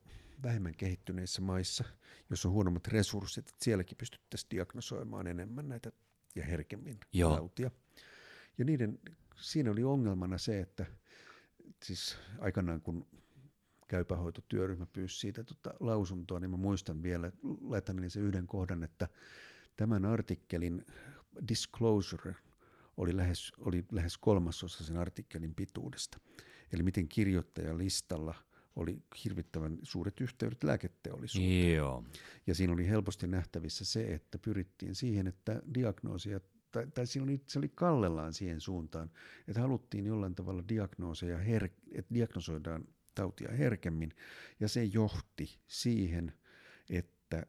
[0.44, 1.84] vähemmän kehittyneissä maissa,
[2.30, 5.92] joissa on huonommat resurssit, että sielläkin pystyttäisiin diagnosoimaan enemmän näitä
[6.36, 7.36] ja herkemmin Joo.
[7.36, 7.72] tautia.
[8.58, 9.00] Ja niiden,
[9.36, 10.86] siinä oli ongelmana se, että
[11.84, 13.08] siis aikanaan kun
[13.88, 19.08] käypähoitotyöryhmä pyysi siitä tota lausuntoa, niin mä muistan vielä, laitan sen yhden kohdan, että
[19.76, 20.86] tämän artikkelin
[21.48, 22.36] disclosure
[22.98, 26.20] oli lähes, oli lähes kolmasosa sen artikkelin pituudesta.
[26.74, 28.36] Eli miten kirjoittajan listalla
[28.76, 31.76] oli hirvittävän suuret yhteydet lääketeollisuuteen.
[31.76, 32.04] Joo.
[32.48, 36.40] Ja siinä oli helposti nähtävissä se, että pyrittiin siihen, että diagnoosia,
[36.72, 39.12] tai, tai siinä oli, se oli kallellaan siihen suuntaan,
[39.48, 44.14] että haluttiin jollain tavalla diagnooseja, her, että diagnosoidaan tautia herkemmin,
[44.60, 46.34] ja se johti siihen,
[46.90, 47.46] että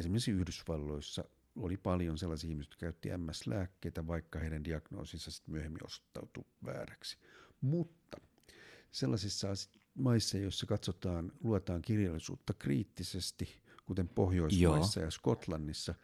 [0.00, 1.24] esimerkiksi Yhdysvalloissa
[1.56, 7.18] oli paljon sellaisia ihmisiä, jotka käytti MS-lääkkeitä, vaikka heidän diagnoosinsa sitten myöhemmin osoittautui vääräksi.
[7.60, 8.20] Mutta
[8.90, 9.48] sellaisissa
[9.94, 15.94] maissa, joissa katsotaan, luetaan kirjallisuutta kriittisesti, kuten Pohjoismaissa ja Skotlannissa,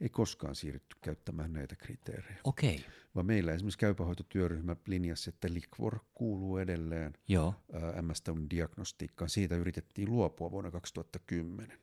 [0.00, 2.40] ei koskaan siirrytty käyttämään näitä kriteerejä.
[2.44, 2.84] Okei.
[3.14, 7.54] Vaan meillä esimerkiksi käypähoitotyöryhmä linjasi, että Likvor kuuluu edelleen Joo.
[8.02, 9.30] MS-taudin diagnostiikkaan.
[9.30, 11.80] Siitä yritettiin luopua vuonna 2010,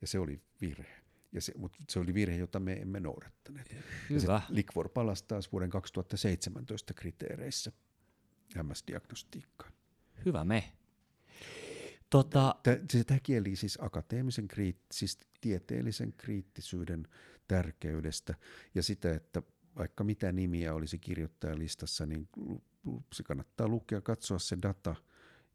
[0.00, 1.05] ja se oli virhe.
[1.36, 3.72] Ja se, mutta se oli virhe, jota me emme noudattaneet.
[3.72, 4.40] Ja Hyvä.
[4.46, 7.72] se Likvor palasi taas vuoden 2017 kriteereissä
[8.62, 9.72] MS-diagnostiikkaan.
[10.24, 10.72] Hyvä me.
[12.10, 17.08] Tota, Tämä, siis tämä kieli siis akateemisen, kriit, siis tieteellisen kriittisyyden
[17.48, 18.34] tärkeydestä
[18.74, 19.42] ja sitä, että
[19.78, 22.28] vaikka mitä nimiä olisi kirjoittajalistassa, niin
[23.12, 24.96] se kannattaa lukea, katsoa se data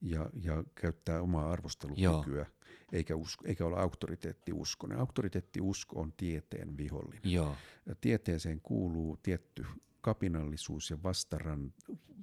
[0.02, 2.46] ja, ja käyttää omaa arvostelukykyä,
[2.92, 5.00] eikä, usko, eikä olla auktoriteettiuskonen.
[5.00, 7.32] Auktoriteettiusko on tieteen vihollinen.
[7.32, 7.56] joo.
[8.02, 9.66] Tieteeseen kuuluu tietty
[10.02, 11.74] kapinallisuus ja vastaran,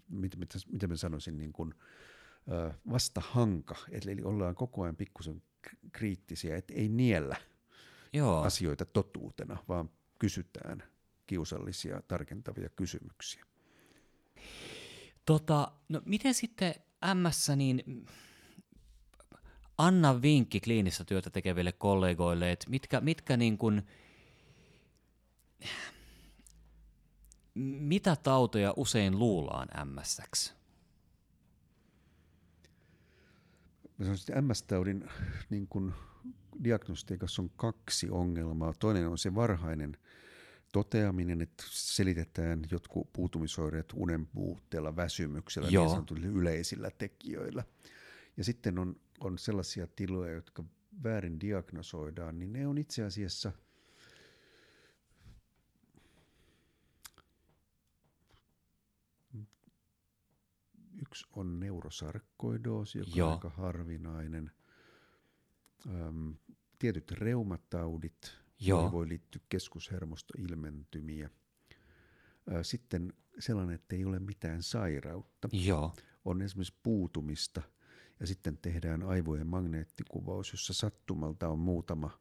[0.09, 0.41] miten,
[0.73, 1.75] miten mä sanoisin, niin kuin,
[2.91, 5.43] vastahanka, eli eli ollaan koko ajan pikkusen
[5.93, 7.37] kriittisiä, että ei niellä
[8.13, 8.43] Joo.
[8.43, 10.83] asioita totuutena, vaan kysytään
[11.27, 13.45] kiusallisia tarkentavia kysymyksiä.
[15.25, 16.75] Tota, no miten sitten
[17.15, 18.07] MS, niin
[19.79, 23.83] anna vinkki kliinistä työtä tekeville kollegoille, että mitkä, mitkä niin kuin,
[27.55, 30.53] mitä tautoja usein luullaan MS-ksi?
[33.99, 35.09] Mä sanoisin, että MS-taudin
[35.51, 35.95] niin kuin
[36.65, 38.73] diagnostiikassa on kaksi ongelmaa.
[38.79, 39.97] Toinen on se varhainen
[40.73, 45.85] toteaminen, että selitetään jotkut puutumisoireet unen puutteella, väsymyksellä, Joo.
[45.85, 47.65] niin sanotuilla yleisillä tekijöillä.
[48.37, 50.65] Ja sitten on, on sellaisia tiloja, jotka
[51.03, 53.53] väärin diagnosoidaan, niin ne on itse asiassa
[61.03, 63.29] yksi on neurosarkoidoosi, joka Joo.
[63.29, 64.51] on aika harvinainen.
[65.87, 66.35] Öm,
[66.79, 68.93] tietyt reumataudit, Joo.
[68.93, 71.31] voi liittyä keskushermostoilmentymiä.
[72.63, 75.49] Sitten sellainen, että ei ole mitään sairautta.
[75.53, 77.63] Joo, On esimerkiksi puutumista
[78.21, 82.21] ja sitten tehdään aivojen magneettikuvaus, jossa sattumalta on muutama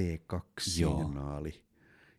[0.00, 1.62] T2-signaali.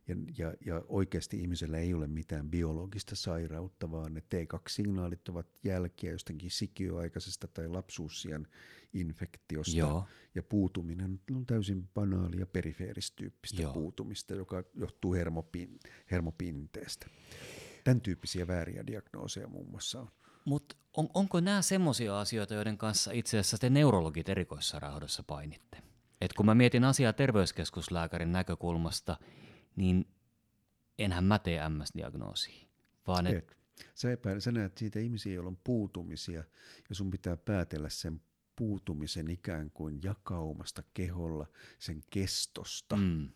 [0.08, 6.12] Ja, ja, ja oikeasti ihmisellä ei ole mitään biologista sairautta, vaan ne T2-signaalit ovat jälkiä
[6.12, 8.46] jostakin sikioaikaisesta tai lapsuusian
[8.92, 9.76] infektiosta.
[9.76, 10.06] Joo.
[10.34, 13.72] Ja puutuminen on täysin banaalia perifeeristyyppistä Joo.
[13.72, 17.06] puutumista, joka johtuu hermopin, hermopinteestä.
[17.84, 20.08] Tämän tyyppisiä vääriä diagnooseja muun muassa on.
[20.44, 25.82] Mutta on, onko nämä semmoisia asioita, joiden kanssa itse asiassa te neurologit erikoissairaanhoidossa painitte?
[26.20, 29.16] Et kun mä mietin asiaa terveyskeskuslääkärin näkökulmasta,
[29.76, 30.06] niin
[30.98, 32.66] enhän mä tee MS-diagnoosia,
[33.06, 33.56] vaan et, Et,
[33.94, 36.44] sä, epä, sä näet siitä ihmisiä, joilla on puutumisia,
[36.88, 38.20] ja sun pitää päätellä sen
[38.56, 41.46] puutumisen ikään kuin jakaumasta keholla,
[41.78, 43.28] sen kestosta, mm.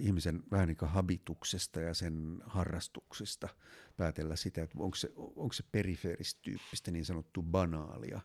[0.00, 3.48] Ihmisen vähän niin kuin habituksesta ja sen harrastuksista,
[3.96, 8.20] päätellä sitä, että onko se, onko se perifeeristyyppistä niin sanottu banaalia,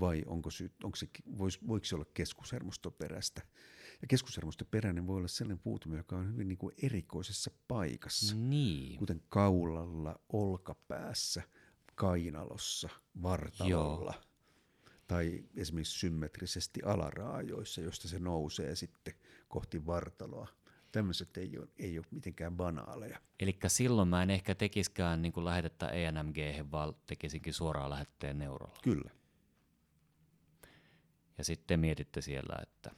[0.00, 3.42] vai onko, sy, onko se, vois, voiko se olla keskushermostoperäistä.
[4.02, 9.22] Ja keskushermostoperäinen voi olla sellainen puutuminen, joka on hyvin niin kuin erikoisessa paikassa niin, kuten
[9.28, 11.42] kaulalla, olkapäässä,
[11.94, 12.88] kainalossa,
[13.22, 14.14] vartalolla.
[14.14, 14.22] Joo.
[15.06, 19.14] Tai esimerkiksi symmetrisesti alaraajoissa, josta se nousee sitten
[19.48, 20.48] kohti vartaloa.
[20.92, 23.18] Tämmöiset ei ole, ei ole mitenkään banaaleja.
[23.40, 26.36] eli silloin mä en ehkä tekiskään niin lähetettä ENMG,
[26.70, 28.78] vaan tekisinkin suoraan lähetteen neurolla.
[28.82, 29.10] Kyllä.
[31.38, 32.90] Ja sitten mietitte siellä, että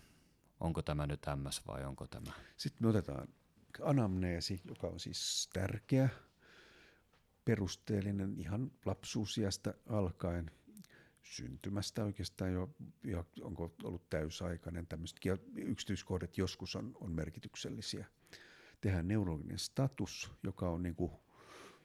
[0.60, 2.32] onko tämä nyt MS vai onko tämä.
[2.56, 3.28] Sitten me otetaan
[3.82, 6.08] anamneesi, joka on siis tärkeä,
[7.44, 10.50] perusteellinen ihan lapsuusiasta alkaen,
[11.22, 18.06] syntymästä oikeastaan jo, ja onko ollut täysaikainen, tämmöisetkin ja yksityiskohdat joskus on, on merkityksellisiä.
[18.80, 21.10] Tehdään neurologinen status, joka on niin kuin,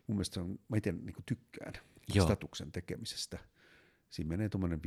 [0.08, 1.74] mun mielestä on, mä itse niin kuin tykkään
[2.14, 2.26] Joo.
[2.26, 3.40] statuksen tekemisestä.
[4.10, 4.82] Siinä menee tuommoinen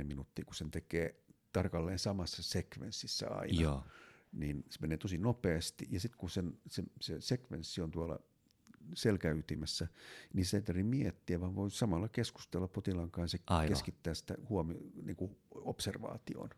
[0.00, 3.84] 5-10 minuuttia, kun sen tekee tarkalleen samassa sekvenssissä aina Joo,
[4.32, 5.86] niin se menee tosi nopeasti.
[5.90, 8.20] Ja sitten kun sen, se, se sekvenssi on tuolla
[8.94, 9.88] selkäytimessä,
[10.32, 13.68] niin se ei tarvitse miettiä, vaan voi samalla keskustella potilaan kanssa ja Aivan.
[13.68, 16.50] keskittää sitä huomio, niin kuin observaatioon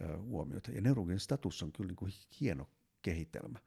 [0.00, 0.70] ää, huomiota.
[0.70, 2.70] Ja neurologinen status on kyllä niin kuin hieno
[3.02, 3.58] kehitelmä,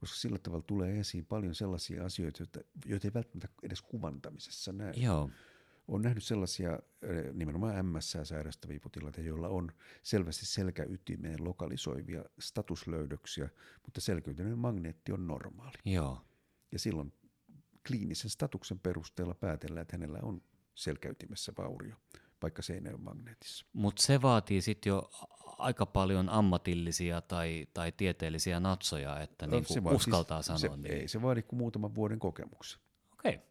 [0.00, 4.92] koska sillä tavalla tulee esiin paljon sellaisia asioita, joita, joita ei välttämättä edes kuvantamisessa näe.
[4.96, 5.30] joo,
[5.88, 6.78] Olen nähnyt sellaisia
[7.32, 13.48] nimenomaan MS sairastavia potilaita, joilla on selvästi selkäytimeen lokalisoivia statuslöydöksiä,
[13.84, 15.78] mutta selkäytimeen magneetti on normaali.
[15.84, 16.24] joo.
[16.72, 17.12] Ja silloin
[17.86, 20.42] kliinisen statuksen perusteella päätellään, että hänellä on
[20.74, 21.96] selkäytimessä vaurio,
[22.42, 23.66] vaikka se ei näy magneetissa.
[23.72, 25.10] Mutta se vaatii sitten jo
[25.58, 30.58] aika paljon ammatillisia tai, tai tieteellisiä natsoja, että niin Se kuin vaatii- uskaltaa se, sanoa.
[30.58, 30.94] Se, niin.
[30.94, 32.80] Ei se vaadi kuin muutaman vuoden kokemuksen.
[33.12, 33.46] Okei, okay.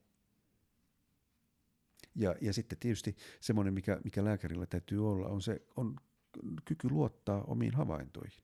[2.16, 5.96] Ja, ja sitten tietysti semmoinen, mikä, mikä lääkärillä täytyy olla, on se on
[6.66, 8.44] kyky luottaa omiin havaintoihin.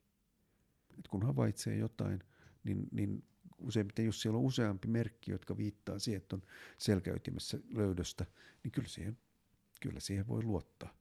[0.99, 2.19] Et kun havaitsee jotain,
[2.63, 3.23] niin, niin
[3.65, 6.43] useimmiten, jos siellä on useampi merkki, jotka viittaa siihen, että on
[6.77, 8.25] selkäytimessä löydöstä,
[8.63, 9.17] niin kyllä siihen,
[9.81, 10.93] kyllä siihen voi luottaa.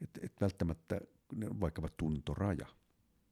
[0.00, 1.00] Et, et välttämättä
[1.60, 2.66] vaikkapa tuntoraja,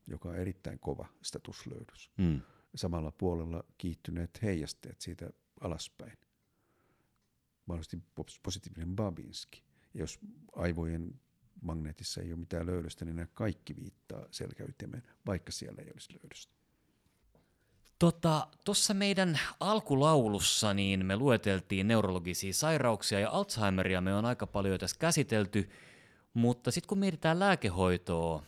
[0.07, 2.11] joka on erittäin kova statuslöydös.
[2.19, 2.41] mm.
[2.75, 6.19] Samalla puolella kiihtyneet heijasteet siitä alaspäin.
[7.67, 9.63] Mahdollisesti pos- positiivinen Babinski.
[9.95, 10.19] Ja jos
[10.53, 11.21] aivojen
[11.63, 16.60] magneetissa ei ole mitään löydöstä, niin nämä kaikki viittaa selkäytimeen, vaikka siellä ei olisi löydöstä.
[18.01, 24.73] Tuossa tota, meidän alkulaulussa niin me lueteltiin neurologisia sairauksia ja Alzheimeria me on aika paljon
[24.73, 25.71] jo tässä käsitelty,
[26.35, 28.43] mutta sitten kun mietitään lääkehoitoa,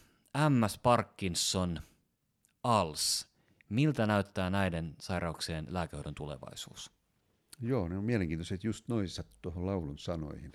[0.49, 1.81] MS, Parkinson,
[2.63, 3.33] ALS,
[3.73, 6.91] Miltä näyttää näiden sairauksien lääkehoidon tulevaisuus?
[7.61, 9.09] Joo, ne on mielenkiintoiset just noin
[9.43, 10.53] tuohon laulun sanoihin.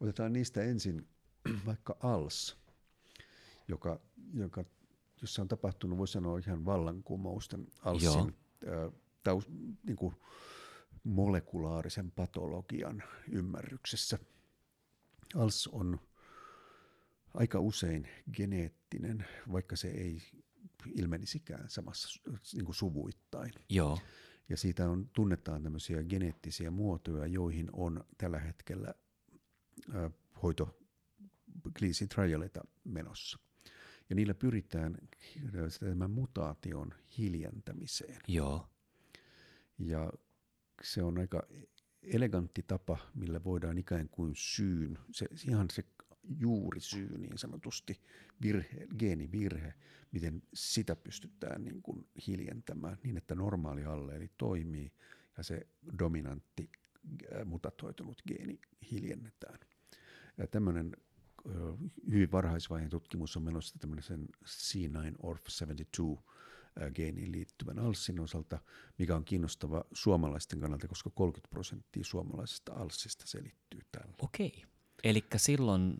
[0.00, 1.08] Otetaan niistä ensin
[1.66, 2.56] vaikka ALS,
[3.68, 4.00] joka,
[4.34, 4.64] joka,
[5.20, 8.92] jossa on tapahtunut, voi sanoa ihan vallankumousten ALSin äh,
[9.24, 9.48] taus,
[9.82, 10.14] niin kuin
[11.04, 14.18] molekulaarisen patologian ymmärryksessä.
[15.34, 16.00] ALS on
[17.34, 20.22] aika usein geneettinen, vaikka se ei
[20.94, 22.22] ilmenisikään samassa
[22.54, 23.52] niin kuin suvuittain.
[23.68, 23.98] Joo.
[24.48, 28.94] Ja siitä on, tunnetaan tämmöisiä geneettisiä muotoja, joihin on tällä hetkellä
[29.94, 30.78] äh, hoito
[32.08, 33.38] trialeita menossa.
[34.10, 34.96] Ja niillä pyritään
[35.80, 38.20] tämän mutaation hiljentämiseen.
[38.28, 38.68] Joo.
[39.78, 40.12] Ja
[40.82, 41.42] se on aika
[42.02, 45.84] elegantti tapa, millä voidaan ikään kuin syyn, se, ihan se
[46.38, 48.00] juurisyy niin sanotusti,
[48.42, 49.74] virhe, geenivirhe,
[50.12, 54.92] miten sitä pystytään niin kuin hiljentämään niin, että normaali alleeli toimii
[55.36, 55.66] ja se
[55.98, 56.70] dominantti
[57.44, 59.58] mutatoitunut geeni hiljennetään.
[60.38, 60.96] Ja tämmöinen
[62.10, 66.20] hyvin varhaisvaiheen tutkimus on menossa tämmöisen C9orf72
[66.94, 68.58] geeniin liittyvän alssin osalta,
[68.98, 74.14] mikä on kiinnostava suomalaisten kannalta, koska 30 prosenttia suomalaisesta alssista selittyy tällä.
[74.22, 74.64] Okei.
[75.04, 75.98] Eli silloin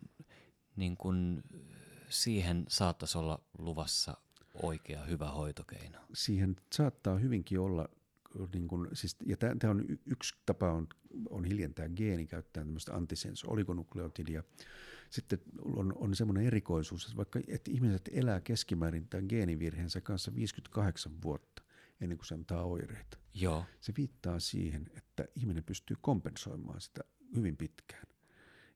[0.76, 1.42] niin kun
[2.08, 4.16] siihen saattaisi olla luvassa
[4.62, 5.98] oikea hyvä hoitokeino.
[6.14, 7.88] Siihen saattaa hyvinkin olla,
[8.52, 10.88] niin kun, siis, ja tämä on yksi tapa on,
[11.30, 14.42] on hiljentää geeni käyttää tämmöistä antisens oligonukleotidia.
[15.10, 21.22] Sitten on, on semmoinen erikoisuus, että vaikka että ihmiset elää keskimäärin tämän geenivirheensä kanssa 58
[21.22, 21.62] vuotta
[22.00, 23.18] ennen kuin se antaa oireita.
[23.34, 23.64] Joo.
[23.80, 27.00] Se viittaa siihen, että ihminen pystyy kompensoimaan sitä
[27.36, 28.06] hyvin pitkään.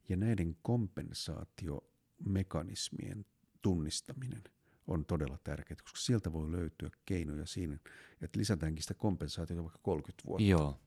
[0.09, 3.27] Ja näiden kompensaatiomekanismien
[3.62, 4.42] tunnistaminen
[4.87, 7.79] on todella tärkeää, koska sieltä voi löytyä keinoja siinä,
[8.21, 10.45] että lisätäänkin sitä kompensaatiota vaikka 30 vuotta.
[10.45, 10.81] Joo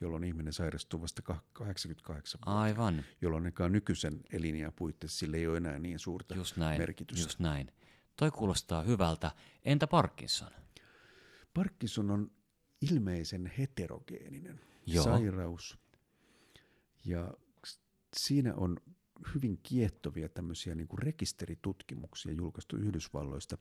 [0.00, 2.60] jolloin ihminen sairastuu vasta 88 vuotta.
[2.60, 3.04] Aivan.
[3.20, 7.24] Jolloin nykyisen elinjään puitteissa sille ei ole enää niin suurta just näin, merkitystä.
[7.24, 7.72] Just näin.
[8.16, 9.30] Toi kuulostaa hyvältä.
[9.64, 10.50] Entä Parkinson?
[11.54, 12.30] Parkinson on
[12.92, 15.04] ilmeisen heterogeeninen Joo.
[15.04, 15.78] sairaus.
[17.04, 17.34] Ja
[18.16, 18.76] siinä on
[19.34, 23.58] hyvin kiehtovia tämmöisiä niin kuin rekisteritutkimuksia julkaistu Yhdysvalloista,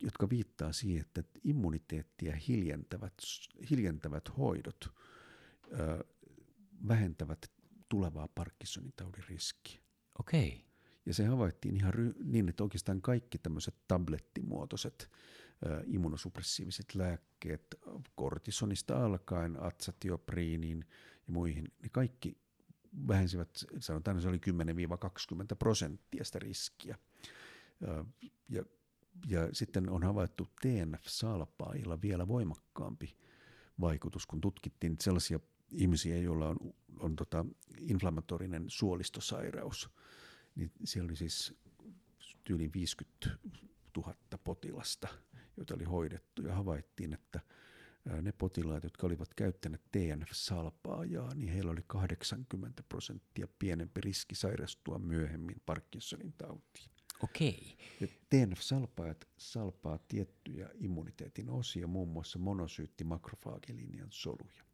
[0.00, 3.14] jotka viittaa siihen, että immuniteettia hiljentävät,
[3.70, 4.92] hiljentävät hoidot
[5.72, 6.04] ö,
[6.88, 7.50] vähentävät
[7.88, 9.80] tulevaa Parkinsonin taudin riskiä.
[10.18, 10.48] Okei.
[10.48, 10.68] Okay.
[11.06, 15.10] Ja se havaittiin ihan ry- niin, että oikeastaan kaikki tämmöiset tablettimuotoiset
[15.66, 17.74] ö, immunosuppressiiviset lääkkeet,
[18.14, 20.84] kortisonista alkaen, atsatiopriiniin
[21.26, 22.36] ja muihin, niin kaikki
[23.08, 24.40] vähensivät, sanotaan, että se oli
[25.52, 26.98] 10-20 prosenttia sitä riskiä.
[27.80, 28.04] Ja,
[28.48, 28.64] ja,
[29.26, 33.16] ja sitten on havaittu TNF-salpailla vielä voimakkaampi
[33.80, 35.40] vaikutus, kun tutkittiin sellaisia
[35.72, 37.44] ihmisiä, joilla on, on tota
[37.78, 39.90] inflammatorinen suolistosairaus.
[40.54, 41.54] Niin siellä oli siis
[42.50, 43.28] yli 50
[43.96, 45.08] 000 potilasta,
[45.56, 47.40] joita oli hoidettu ja havaittiin, että–
[48.22, 55.56] ne potilaat, jotka olivat käyttäneet TNF-salpaajaa, niin heillä oli 80 prosenttia pienempi riski sairastua myöhemmin
[55.66, 56.90] Parkinsonin tautiin.
[57.22, 57.76] Okei.
[58.00, 64.67] Ja TNF-salpaajat salpaa tiettyjä immuniteetin osia, muun muassa monosyytti makrofaagilinian soluja.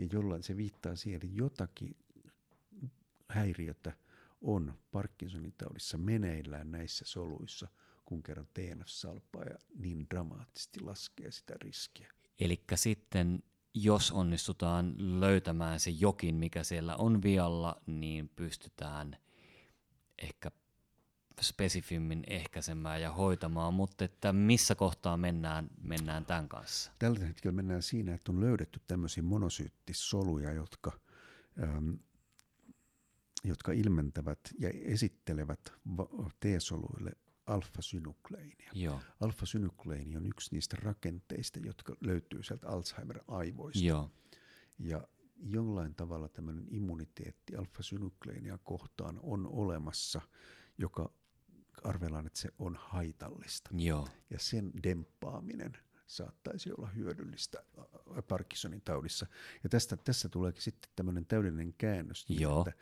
[0.00, 1.96] Ja jollain se viittaa siihen, että jotakin
[3.28, 3.92] häiriötä
[4.40, 7.68] on Parkinsonin taudissa meneillään näissä soluissa,
[8.04, 12.12] kun kerran TNF-salpaaja niin dramaattisesti laskee sitä riskiä.
[12.40, 13.42] Eli sitten
[13.74, 19.16] jos onnistutaan löytämään se jokin, mikä siellä on vialla, niin pystytään
[20.18, 20.50] ehkä
[21.42, 26.92] spesifimmin ehkäisemään ja hoitamaan, mutta että missä kohtaa mennään, mennään tämän kanssa?
[26.98, 30.92] Tällä hetkellä mennään siinä, että on löydetty tämmöisiä monosyyttisoluja, jotka,
[31.62, 31.92] ähm,
[33.44, 35.72] jotka ilmentävät ja esittelevät
[36.40, 37.12] T-soluille
[37.46, 38.70] alfa-synukleinia.
[38.74, 39.00] Joo.
[39.20, 43.84] Alfa-synukleini on yksi niistä rakenteista, jotka löytyy sieltä Alzheimer-aivoista.
[43.84, 44.10] Joo.
[44.78, 50.20] Ja jollain tavalla tämmöinen immuniteetti alfa-synukleinia kohtaan on olemassa,
[50.78, 51.12] joka
[51.84, 53.70] arvellaan, että se on haitallista.
[53.72, 54.08] Joo.
[54.30, 55.72] Ja sen demppaaminen
[56.06, 57.64] saattaisi olla hyödyllistä
[58.28, 59.26] Parkinsonin taudissa.
[59.62, 62.60] Ja tästä, tässä tuleekin sitten tämmöinen täydellinen käännös, niin Joo.
[62.68, 62.72] että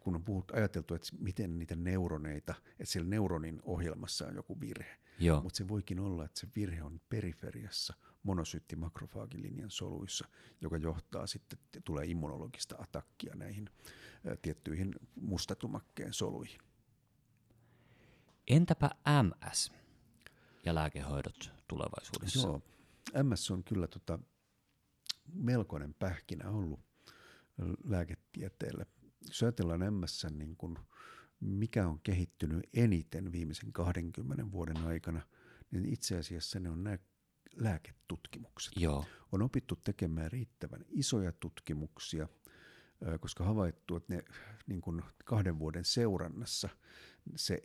[0.00, 4.98] kun on puhut, ajateltu, että miten niitä neuroneita, että siellä neuronin ohjelmassa on joku virhe.
[5.42, 10.28] Mutta se voikin olla, että se virhe on periferiassa monosyytti-makrofaagilinian soluissa,
[10.60, 13.70] joka johtaa sitten, tulee immunologista atakkia näihin
[14.28, 16.60] ä, tiettyihin mustatumakkeen soluihin.
[18.48, 18.90] Entäpä
[19.22, 19.72] MS
[20.64, 22.48] ja lääkehoidot tulevaisuudessa?
[22.48, 22.62] Joo,
[23.22, 24.18] MS on kyllä tota,
[25.34, 26.80] melkoinen pähkinä ollut
[27.84, 28.86] lääketieteelle.
[29.28, 30.78] Jos ajatellaan MS, niin kun,
[31.40, 35.20] mikä on kehittynyt eniten viimeisen 20 vuoden aikana,
[35.70, 36.98] niin itse asiassa ne on nämä
[37.56, 38.72] lääketutkimukset.
[38.76, 39.04] Joo.
[39.32, 42.28] On opittu tekemään riittävän isoja tutkimuksia,
[43.20, 44.24] koska havaittu, että ne
[44.66, 46.68] niin kuin kahden vuoden seurannassa
[47.36, 47.62] se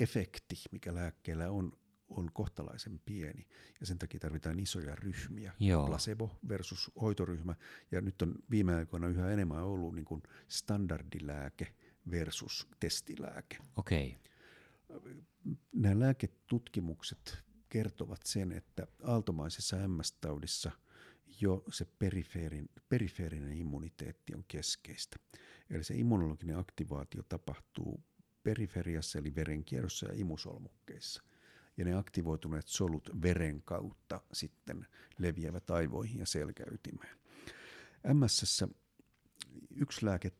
[0.00, 1.72] efekti, mikä lääkkeellä on,
[2.08, 3.46] on kohtalaisen pieni
[3.80, 5.86] ja sen takia tarvitaan isoja ryhmiä, Joo.
[5.86, 7.54] placebo versus hoitoryhmä
[7.92, 11.74] ja nyt on viime aikoina yhä enemmän ollut niin kuin standardilääke
[12.10, 13.58] versus testilääke.
[13.76, 14.18] Okei.
[15.72, 17.38] Nämä lääketutkimukset
[17.68, 20.70] kertovat sen, että aaltomaisessa MS-taudissa
[21.40, 25.16] jo se perifeerin, perifeerinen immuniteetti on keskeistä.
[25.70, 28.04] Eli se immunologinen aktivaatio tapahtuu
[28.44, 31.22] periferiassa eli verenkierrossa ja imusolmukkeissa.
[31.76, 34.86] Ja ne aktivoituneet solut veren kautta sitten
[35.18, 37.18] leviävät aivoihin ja selkäytimeen.
[38.12, 38.64] MS
[39.76, 40.32] yksi lääke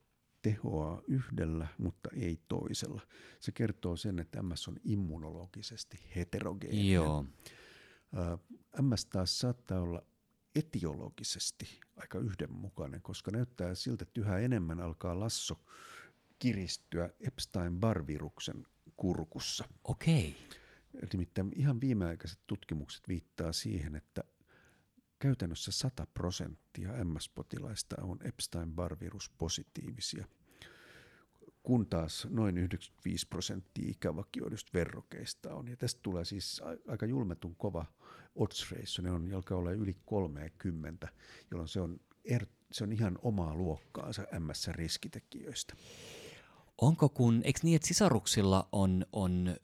[0.42, 3.00] tehoaa yhdellä, mutta ei toisella.
[3.40, 6.92] Se kertoo sen, että MS on immunologisesti heterogeeninen.
[6.92, 7.24] Joo.
[8.82, 10.02] MS taas saattaa olla
[10.54, 15.60] etiologisesti aika yhdenmukainen, koska näyttää siltä, että yhä enemmän alkaa lasso
[16.38, 18.66] kiristyä Epstein-Barr-viruksen
[18.96, 19.64] kurkussa.
[19.84, 20.36] Okei.
[21.12, 24.24] Nimittäin ihan viimeaikaiset tutkimukset viittaa siihen, että
[25.18, 30.26] käytännössä 100 prosenttia MS-potilaista on Epstein-Barr-virus positiivisia,
[31.62, 35.68] kun taas noin 95 prosenttia ikävakioidusta verrokeista on.
[35.68, 37.86] Ja tästä tulee siis aika julmetun kova
[38.34, 41.08] odds ratio, ne on, alkaa olla yli 30,
[41.50, 45.74] jolloin se on, er, se on ihan omaa luokkaansa MS-riskitekijöistä.
[46.80, 49.56] Onko kun, eikö niin, että sisaruksilla on, on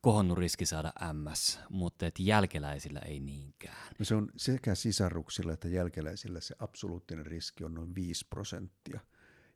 [0.00, 3.94] kohonnut riski saada MS, mutta että jälkeläisillä ei niinkään.
[3.98, 9.00] No se on sekä sisaruksilla että jälkeläisillä se absoluuttinen riski on noin 5 prosenttia,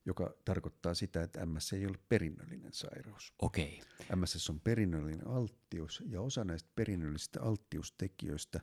[0.07, 3.33] joka tarkoittaa sitä, että MS ei ole perinnöllinen sairaus.
[3.43, 3.81] Okei.
[4.17, 8.61] MS on perinnöllinen alttius ja osa näistä perinnöllisistä alttiustekijöistä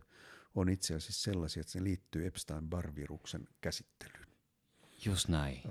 [0.56, 4.28] on itse asiassa sellaisia, että se liittyy Epstein-Barr-viruksen käsittelyyn.
[5.06, 5.62] Just näin.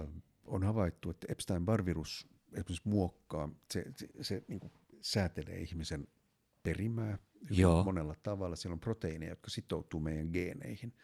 [0.47, 6.09] On havaittu, että Epstein-Barr-virus esimerkiksi muokkaa, se, se, se niin kuin säätelee ihmisen
[6.63, 7.19] perimää
[7.51, 7.85] Joo.
[7.85, 8.57] monella tavalla.
[8.57, 10.95] Siellä on proteiineja, jotka sitoutuu meidän geeneihin.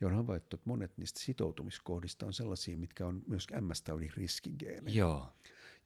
[0.00, 4.96] Ja on havaittu, että monet niistä sitoutumiskohdista on sellaisia, mitkä on myös MS-taudin riskigeenejä.
[4.96, 5.32] Joo.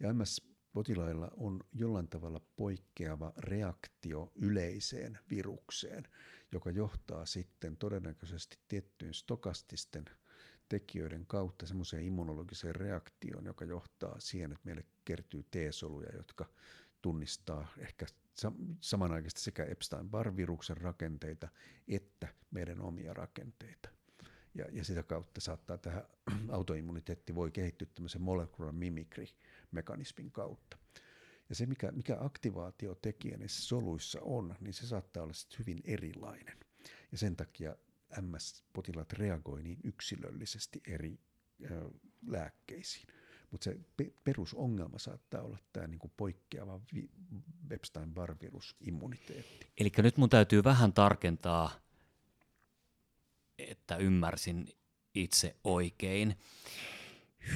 [0.01, 6.09] Ja MS-potilailla on jollain tavalla poikkeava reaktio yleiseen virukseen,
[6.53, 10.05] joka johtaa sitten todennäköisesti tiettyyn stokastisten
[10.69, 16.47] tekijöiden kautta semmoiseen immunologiseen reaktioon, joka johtaa siihen, että meille kertyy T-soluja, jotka
[17.03, 18.07] tunnistaa ehkä
[18.81, 21.49] samanaikaisesti sekä Epstein-Barr-viruksen rakenteita
[21.89, 23.89] että meidän omia rakenteita.
[24.55, 26.05] Ja, ja sitä kautta saattaa tähän
[26.49, 30.79] autoimmuniteetti voi kehittyä tämmöisen molecular mimicry-mekanismin kautta.
[31.49, 36.57] Ja se, mikä, mikä aktivaatiotekijä niissä soluissa on, niin se saattaa olla sitten hyvin erilainen.
[37.13, 37.77] Ja sen takia
[38.21, 41.19] MS-potilaat reagoi niin yksilöllisesti eri
[42.27, 43.07] lääkkeisiin.
[43.51, 47.11] Mutta se pe- perusongelma saattaa olla tämä niinku poikkeava vi-
[47.71, 49.67] Epstein-Barr-virusimmuniteetti.
[49.79, 51.71] Eli nyt mun täytyy vähän tarkentaa,
[53.59, 54.69] että ymmärsin
[55.15, 56.37] itse oikein.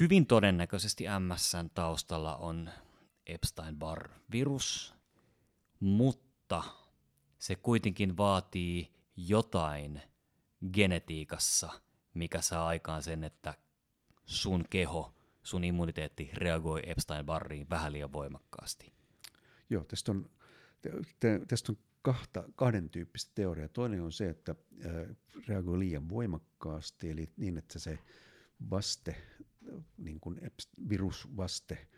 [0.01, 2.71] Hyvin todennäköisesti MSn taustalla on
[3.27, 4.95] Epstein-Barr-virus,
[5.81, 6.65] mutta
[7.39, 10.03] se kuitenkin vaatii jotain
[10.73, 11.81] genetiikassa,
[12.15, 13.55] mikä saa aikaan sen, että
[14.25, 18.93] sun keho, sun immuniteetti reagoi Epstein-Barriin vähän liian voimakkaasti.
[19.71, 20.31] Joo, tästä on,
[21.49, 23.69] tästä on kahta, kahden tyyppistä teoriaa.
[23.69, 24.55] Toinen on se, että
[25.49, 27.99] reagoi liian voimakkaasti, eli niin, että se
[28.71, 29.17] vaste,
[29.99, 30.41] niin kuin
[30.89, 31.89] virusvaste,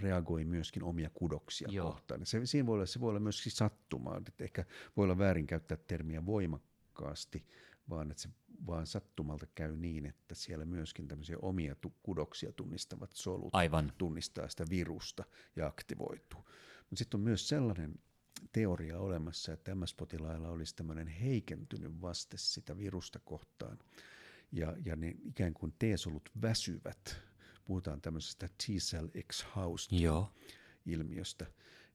[0.00, 1.90] reagoi myöskin omia kudoksia Joo.
[1.92, 2.26] kohtaan.
[2.26, 4.64] Se, siinä voi olla, se voi olla myöskin sattumaa, että ehkä
[4.96, 7.46] voi olla väärin käyttää termiä voimakkaasti,
[7.90, 8.28] vaan että se
[8.66, 13.92] vaan sattumalta käy niin, että siellä myöskin tämmöisiä omia kudoksia tunnistavat solut Aivan.
[13.98, 15.24] tunnistaa sitä virusta
[15.56, 16.40] ja aktivoituu.
[16.80, 17.94] Mutta sitten on myös sellainen
[18.52, 23.78] teoria olemassa, että MS-potilailla olisi tämmöinen heikentynyt vaste sitä virusta kohtaan,
[24.52, 27.20] ja, ja ne ikään kuin T-solut väsyvät.
[27.64, 31.46] Puhutaan tämmöisestä T-cell exhaust-ilmiöstä.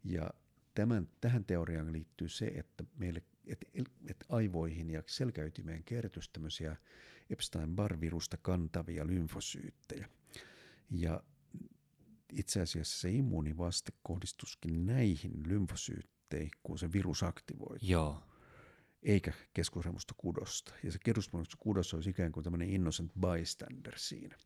[0.03, 0.29] Ja
[0.75, 3.65] tämän, tähän teoriaan liittyy se, että meille että
[4.07, 6.75] et aivoihin ja selkäytimeen kertyisi tämmöisiä
[7.29, 10.09] Epstein-Barr-virusta kantavia lymfosyyttejä.
[10.89, 11.23] Ja
[12.31, 17.89] itse asiassa se immuunivaste kohdistuskin näihin lymfosyytteihin, kun se virus aktivoituu.
[17.89, 18.23] Joo.
[19.03, 20.73] eikä keskushermostokudosta.
[20.83, 24.37] Ja se keskushermostokudos olisi ikään kuin tämmöinen innocent bystander siinä.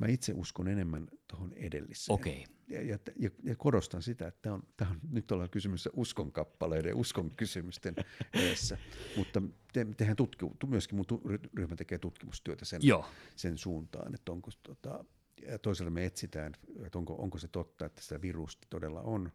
[0.00, 2.14] Mä itse uskon enemmän tuohon edelliseen.
[2.14, 2.44] Okei.
[2.68, 6.32] Ja, ja, ja, ja korostan sitä, että tämä on, tämä on, nyt ollaan kysymys uskon
[6.32, 7.94] kappaleiden uskon kysymysten
[8.34, 8.78] edessä.
[9.16, 9.42] Mutta
[9.72, 11.22] te, tehän tutkimu, myöskin mun tu,
[11.54, 13.06] ryhmä tekee tutkimustyötä sen, Joo.
[13.36, 15.04] sen suuntaan, että onko tota,
[15.46, 16.52] ja toisaalta me etsitään,
[16.86, 19.32] että onko, onko se totta, että sitä virusta todella on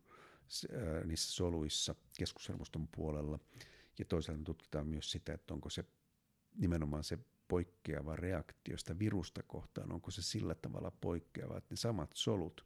[1.06, 3.40] niissä soluissa keskushermoston puolella.
[4.00, 5.84] Ja toisaalta me tutkitaan myös sitä, että onko se
[6.56, 12.10] nimenomaan se poikkeava reaktio sitä virusta kohtaan, onko se sillä tavalla poikkeava, että ne samat
[12.14, 12.66] solut,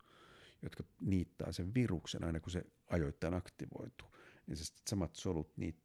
[0.62, 4.08] jotka niittää sen viruksen aina kun se ajoittain aktivoituu,
[4.48, 5.76] niin se samat solut niit,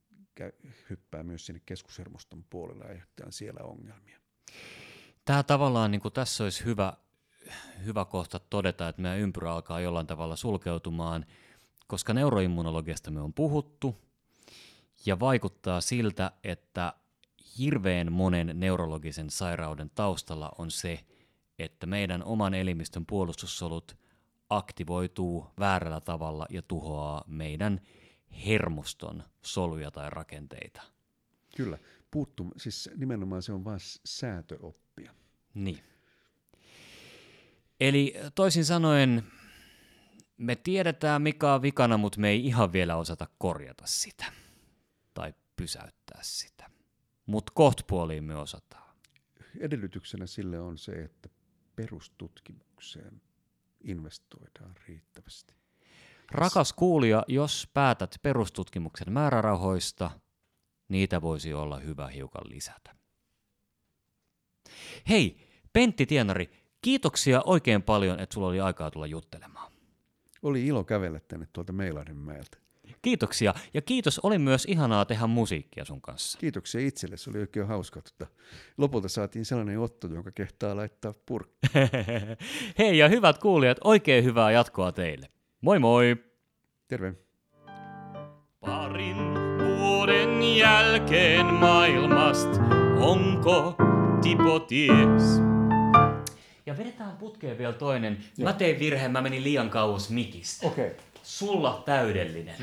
[0.40, 4.18] kä- hyppää myös sinne keskushermoston puolelle ja aiheuttaa siellä ongelmia.
[5.24, 6.92] Tämä tavallaan niin kuin tässä olisi hyvä,
[7.84, 11.26] hyvä kohta todeta, että meidän ympyrä alkaa jollain tavalla sulkeutumaan,
[11.86, 14.04] koska neuroimmunologiasta me on puhuttu,
[15.06, 16.94] ja vaikuttaa siltä, että
[17.58, 21.00] hirveän monen neurologisen sairauden taustalla on se,
[21.58, 23.96] että meidän oman elimistön puolustussolut
[24.50, 27.80] aktivoituu väärällä tavalla ja tuhoaa meidän
[28.46, 30.82] hermoston soluja tai rakenteita.
[31.56, 31.78] Kyllä,
[32.10, 35.14] puuttu, siis nimenomaan se on vain säätöoppia.
[35.54, 35.78] Niin.
[37.80, 39.24] Eli toisin sanoen,
[40.36, 44.24] me tiedetään mikä on vikana, mutta me ei ihan vielä osata korjata sitä
[45.14, 46.53] tai pysäyttää sitä.
[47.26, 48.94] Mutta kohtpuoliin me osataan.
[49.60, 51.28] Edellytyksenä sille on se, että
[51.76, 53.22] perustutkimukseen
[53.84, 55.54] investoidaan riittävästi.
[56.30, 60.10] Rakas kuulija, jos päätät perustutkimuksen määrärahoista,
[60.88, 62.96] niitä voisi olla hyvä hiukan lisätä.
[65.08, 65.36] Hei,
[65.72, 66.50] Pentti Tienari,
[66.82, 69.72] kiitoksia oikein paljon, että sulla oli aikaa tulla juttelemaan.
[70.42, 72.63] Oli ilo kävellä tänne tuolta Meilahdenmäeltä.
[73.04, 76.38] Kiitoksia ja kiitos, oli myös ihanaa tehdä musiikkia sun kanssa.
[76.38, 78.00] Kiitoksia itselle, se oli oikein hauska.
[78.00, 78.32] Tota,
[78.78, 81.54] lopulta saatiin sellainen otto, jonka kehtaa laittaa purkki.
[82.78, 85.28] Hei ja hyvät kuulijat, oikein hyvää jatkoa teille.
[85.60, 86.16] Moi moi!
[86.88, 87.14] Terve.
[88.60, 89.16] Parin
[89.78, 92.60] vuoden jälkeen maailmasta
[93.00, 93.76] onko
[94.22, 95.40] Tipo ties?
[96.66, 98.24] Ja vedetään putkeen vielä toinen.
[98.42, 100.66] Mä tein virheen, mä menin liian kauas mikistä.
[100.66, 100.86] Okei.
[100.86, 101.13] Okay.
[101.24, 102.56] Sulla täydellinen.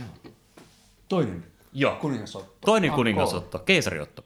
[1.10, 1.46] Toinen.
[1.74, 1.96] Joo.
[1.96, 2.58] Kuningasotto.
[2.66, 4.24] Toinen kuningasotto, keisariotto.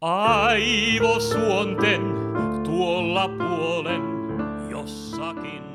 [0.00, 2.00] Aivosuonten
[2.64, 4.02] tuolla puolen
[4.70, 5.65] jossakin